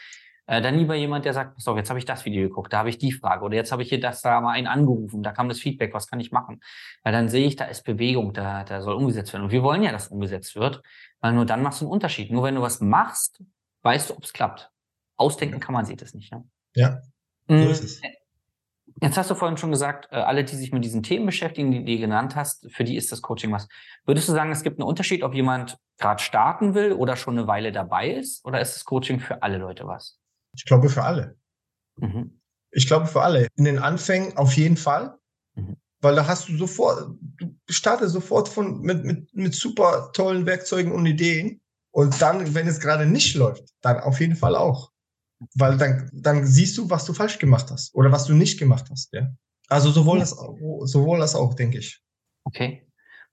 Äh, 0.46 0.62
dann 0.62 0.76
lieber 0.76 0.94
jemand, 0.94 1.24
der 1.24 1.32
sagt, 1.32 1.54
pass 1.56 1.66
auf, 1.66 1.76
jetzt 1.76 1.88
habe 1.88 1.98
ich 1.98 2.04
das 2.04 2.24
Video 2.24 2.48
geguckt, 2.48 2.72
da 2.72 2.78
habe 2.78 2.88
ich 2.88 2.98
die 2.98 3.10
Frage 3.10 3.44
oder 3.44 3.56
jetzt 3.56 3.72
habe 3.72 3.82
ich 3.82 3.88
hier 3.88 4.00
das 4.00 4.22
da 4.22 4.40
mal 4.40 4.52
einen 4.52 4.68
angerufen, 4.68 5.22
da 5.22 5.32
kam 5.32 5.48
das 5.48 5.58
Feedback, 5.58 5.92
was 5.92 6.06
kann 6.06 6.20
ich 6.20 6.30
machen? 6.30 6.60
Weil 7.02 7.12
dann 7.12 7.28
sehe 7.28 7.46
ich, 7.46 7.56
da 7.56 7.64
ist 7.64 7.82
Bewegung, 7.82 8.32
da, 8.32 8.62
da 8.62 8.80
soll 8.80 8.94
umgesetzt 8.94 9.32
werden. 9.32 9.44
Und 9.44 9.50
wir 9.50 9.64
wollen 9.64 9.82
ja, 9.82 9.90
dass 9.90 10.08
umgesetzt 10.08 10.54
wird, 10.54 10.82
weil 11.20 11.32
nur 11.32 11.46
dann 11.46 11.62
machst 11.62 11.80
du 11.80 11.86
einen 11.86 11.92
Unterschied. 11.92 12.30
Nur 12.30 12.44
wenn 12.44 12.54
du 12.54 12.62
was 12.62 12.80
machst, 12.80 13.42
weißt 13.82 14.10
du, 14.10 14.14
ob 14.16 14.24
es 14.24 14.32
klappt. 14.32 14.70
Ausdenken 15.16 15.58
kann 15.58 15.72
man 15.72 15.84
sich 15.84 15.96
das 15.96 16.14
nicht. 16.14 16.32
Ne? 16.32 16.44
Ja, 16.74 17.00
so 17.48 17.54
mm, 17.54 17.70
ist 17.70 17.82
es. 17.82 18.02
Jetzt 19.02 19.18
hast 19.18 19.30
du 19.30 19.34
vorhin 19.34 19.58
schon 19.58 19.70
gesagt, 19.70 20.08
äh, 20.10 20.16
alle, 20.16 20.44
die 20.44 20.56
sich 20.56 20.72
mit 20.72 20.84
diesen 20.84 21.02
Themen 21.02 21.26
beschäftigen, 21.26 21.70
die 21.70 21.84
du 21.84 22.00
genannt 22.00 22.34
hast, 22.34 22.70
für 22.72 22.84
die 22.84 22.96
ist 22.96 23.12
das 23.12 23.20
Coaching 23.20 23.52
was. 23.52 23.68
Würdest 24.06 24.28
du 24.28 24.32
sagen, 24.32 24.50
es 24.50 24.62
gibt 24.62 24.78
einen 24.78 24.88
Unterschied, 24.88 25.22
ob 25.22 25.34
jemand 25.34 25.78
gerade 25.98 26.22
starten 26.22 26.74
will 26.74 26.92
oder 26.92 27.16
schon 27.16 27.38
eine 27.38 27.46
Weile 27.46 27.72
dabei 27.72 28.10
ist? 28.10 28.44
Oder 28.44 28.60
ist 28.60 28.74
das 28.74 28.84
Coaching 28.84 29.20
für 29.20 29.42
alle 29.42 29.58
Leute 29.58 29.86
was? 29.86 30.18
Ich 30.54 30.64
glaube 30.64 30.88
für 30.88 31.02
alle. 31.02 31.36
Mhm. 31.96 32.40
Ich 32.70 32.86
glaube 32.86 33.06
für 33.06 33.22
alle. 33.22 33.48
In 33.56 33.64
den 33.64 33.78
Anfängen 33.78 34.36
auf 34.36 34.54
jeden 34.54 34.76
Fall. 34.78 35.18
Mhm. 35.54 35.76
Weil 36.00 36.14
da 36.14 36.26
hast 36.26 36.48
du 36.48 36.56
sofort, 36.56 37.16
du 37.38 37.54
startest 37.68 38.12
sofort 38.12 38.48
von, 38.48 38.80
mit, 38.80 39.04
mit, 39.04 39.34
mit 39.34 39.54
super 39.54 40.10
tollen 40.12 40.46
Werkzeugen 40.46 40.92
und 40.92 41.04
Ideen. 41.04 41.60
Und 41.90 42.20
dann, 42.20 42.54
wenn 42.54 42.66
es 42.66 42.80
gerade 42.80 43.06
nicht 43.06 43.34
läuft, 43.34 43.64
dann 43.80 44.00
auf 44.00 44.20
jeden 44.20 44.36
Fall 44.36 44.56
auch. 44.56 44.92
Weil 45.54 45.76
dann, 45.76 46.08
dann 46.12 46.46
siehst 46.46 46.78
du, 46.78 46.88
was 46.88 47.04
du 47.04 47.12
falsch 47.12 47.38
gemacht 47.38 47.70
hast 47.70 47.94
oder 47.94 48.10
was 48.10 48.24
du 48.24 48.34
nicht 48.34 48.58
gemacht 48.58 48.86
hast. 48.90 49.12
Ja? 49.12 49.28
Also 49.68 49.90
sowohl, 49.90 50.18
ja. 50.18 50.24
das, 50.24 50.30
sowohl 50.90 51.18
das 51.18 51.34
auch, 51.34 51.54
denke 51.54 51.78
ich. 51.78 52.00
Okay. 52.44 52.86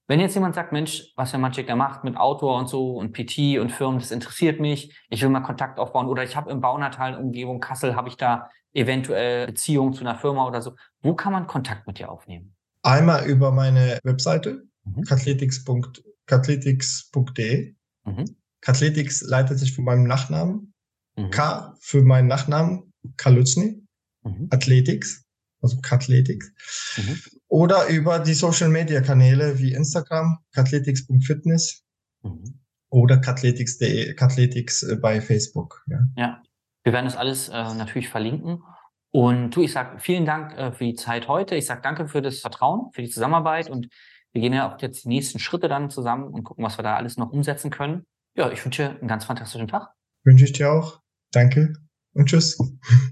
Wenn 0.07 0.19
jetzt 0.19 0.35
jemand 0.35 0.53
sagt, 0.53 0.73
Mensch, 0.73 1.13
was 1.15 1.31
der 1.31 1.39
Magic 1.39 1.65
da 1.65 1.77
macht 1.77 2.03
mit 2.03 2.17
Autor 2.17 2.59
und 2.59 2.67
so 2.67 2.97
und 2.97 3.13
PT 3.13 3.57
und 3.59 3.71
Firmen, 3.71 3.99
das 3.99 4.11
interessiert 4.11 4.59
mich, 4.59 4.93
ich 5.09 5.21
will 5.21 5.29
mal 5.29 5.39
Kontakt 5.39 5.79
aufbauen 5.79 6.07
oder 6.07 6.23
ich 6.23 6.35
habe 6.35 6.51
im 6.51 6.59
Baunatal 6.59 7.17
Umgebung 7.17 7.61
Kassel, 7.61 7.95
habe 7.95 8.09
ich 8.09 8.17
da 8.17 8.49
eventuell 8.73 9.47
Beziehungen 9.47 9.93
zu 9.93 10.01
einer 10.01 10.15
Firma 10.15 10.45
oder 10.45 10.61
so. 10.61 10.75
Wo 11.01 11.15
kann 11.15 11.31
man 11.31 11.47
Kontakt 11.47 11.87
mit 11.87 11.99
dir 11.99 12.11
aufnehmen? 12.11 12.53
Einmal 12.81 13.25
über 13.25 13.51
meine 13.51 13.99
Webseite, 14.03 14.63
mhm. 14.83 15.03
cathletics.de. 15.03 17.75
Mhm. 18.03 18.35
Cathletics 18.59 19.21
leitet 19.21 19.59
sich 19.59 19.73
von 19.73 19.85
meinem 19.85 20.03
Nachnamen 20.03 20.72
Mhm. 21.15 21.29
K 21.31 21.75
für 21.79 22.01
meinen 22.01 22.27
Nachnamen, 22.27 22.93
Kalutzny, 23.17 23.83
mhm. 24.23 24.47
Athletics, 24.51 25.25
also 25.61 25.79
Kathletics. 25.81 26.51
Mhm. 26.97 27.19
Oder 27.47 27.87
über 27.87 28.19
die 28.19 28.33
Social 28.33 28.69
Media 28.69 29.01
Kanäle 29.01 29.59
wie 29.59 29.73
Instagram, 29.73 30.39
kathletics.fitness 30.53 31.83
mhm. 32.23 32.59
oder 32.89 33.17
kathletics.de, 33.17 34.13
Kathletics 34.15 34.83
äh, 34.83 34.95
bei 34.95 35.21
Facebook. 35.21 35.83
Ja. 35.87 35.99
ja, 36.17 36.43
wir 36.83 36.93
werden 36.93 37.05
das 37.05 37.15
alles 37.15 37.49
äh, 37.49 37.51
natürlich 37.75 38.09
verlinken. 38.09 38.63
Und 39.11 39.51
du, 39.51 39.61
ich 39.61 39.71
sage 39.71 39.99
vielen 39.99 40.25
Dank 40.25 40.57
äh, 40.57 40.71
für 40.71 40.85
die 40.85 40.95
Zeit 40.95 41.27
heute. 41.27 41.55
Ich 41.55 41.67
sage 41.67 41.81
danke 41.83 42.07
für 42.07 42.21
das 42.21 42.39
Vertrauen, 42.39 42.91
für 42.93 43.03
die 43.03 43.09
Zusammenarbeit 43.09 43.69
und 43.69 43.87
wir 44.33 44.41
gehen 44.41 44.53
ja 44.53 44.73
auch 44.73 44.81
jetzt 44.81 45.03
die 45.03 45.09
nächsten 45.09 45.37
Schritte 45.37 45.67
dann 45.67 45.91
zusammen 45.91 46.33
und 46.33 46.43
gucken, 46.43 46.65
was 46.65 46.79
wir 46.79 46.83
da 46.83 46.95
alles 46.95 47.17
noch 47.17 47.31
umsetzen 47.31 47.69
können. 47.69 48.07
Ja, 48.35 48.51
ich 48.51 48.65
wünsche 48.65 48.81
dir 48.81 48.99
einen 48.99 49.07
ganz 49.07 49.25
fantastischen 49.25 49.67
Tag. 49.67 49.93
Wünsche 50.23 50.45
ich 50.45 50.53
dir 50.53 50.71
auch. 50.71 51.02
Danke 51.33 51.73
und 52.13 52.29
tschüss. 52.29 52.57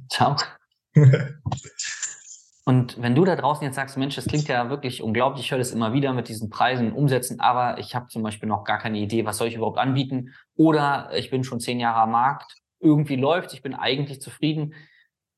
Ciao. 0.09 0.37
Und 2.63 3.01
wenn 3.01 3.15
du 3.15 3.25
da 3.25 3.35
draußen 3.35 3.65
jetzt 3.65 3.73
sagst, 3.75 3.97
Mensch, 3.97 4.15
das 4.15 4.27
klingt 4.27 4.47
ja 4.47 4.69
wirklich 4.69 5.01
unglaublich, 5.01 5.45
ich 5.45 5.51
höre 5.51 5.57
das 5.57 5.71
immer 5.71 5.93
wieder 5.93 6.13
mit 6.13 6.29
diesen 6.29 6.51
Preisen 6.51 6.93
umsetzen, 6.93 7.39
aber 7.39 7.79
ich 7.79 7.95
habe 7.95 8.05
zum 8.07 8.21
Beispiel 8.21 8.47
noch 8.47 8.65
gar 8.65 8.77
keine 8.77 8.99
Idee, 8.99 9.25
was 9.25 9.39
soll 9.39 9.47
ich 9.47 9.55
überhaupt 9.55 9.79
anbieten? 9.79 10.35
Oder 10.55 11.09
ich 11.15 11.31
bin 11.31 11.43
schon 11.43 11.59
zehn 11.59 11.79
Jahre 11.79 12.01
am 12.01 12.11
Markt, 12.11 12.55
irgendwie 12.79 13.15
läuft, 13.15 13.53
ich 13.53 13.63
bin 13.63 13.73
eigentlich 13.73 14.21
zufrieden, 14.21 14.75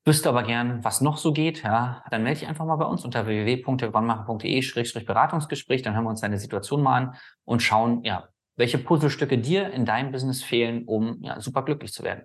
wüsste 0.04 0.28
aber 0.28 0.42
gern, 0.42 0.84
was 0.84 1.00
noch 1.00 1.16
so 1.16 1.32
geht, 1.32 1.62
ja, 1.62 2.04
dann 2.10 2.24
melde 2.24 2.40
dich 2.40 2.48
einfach 2.48 2.66
mal 2.66 2.76
bei 2.76 2.84
uns 2.84 3.06
unter 3.06 3.26
www.wannmacher.de-beratungsgespräch, 3.26 5.80
dann 5.80 5.94
hören 5.94 6.04
wir 6.04 6.10
uns 6.10 6.20
deine 6.20 6.36
Situation 6.38 6.82
mal 6.82 6.96
an 6.96 7.14
und 7.44 7.62
schauen, 7.62 8.04
ja, 8.04 8.28
welche 8.56 8.76
Puzzlestücke 8.76 9.38
dir 9.38 9.72
in 9.72 9.86
deinem 9.86 10.12
Business 10.12 10.42
fehlen, 10.42 10.84
um 10.84 11.22
ja, 11.22 11.40
super 11.40 11.64
glücklich 11.64 11.94
zu 11.94 12.02
werden. 12.02 12.24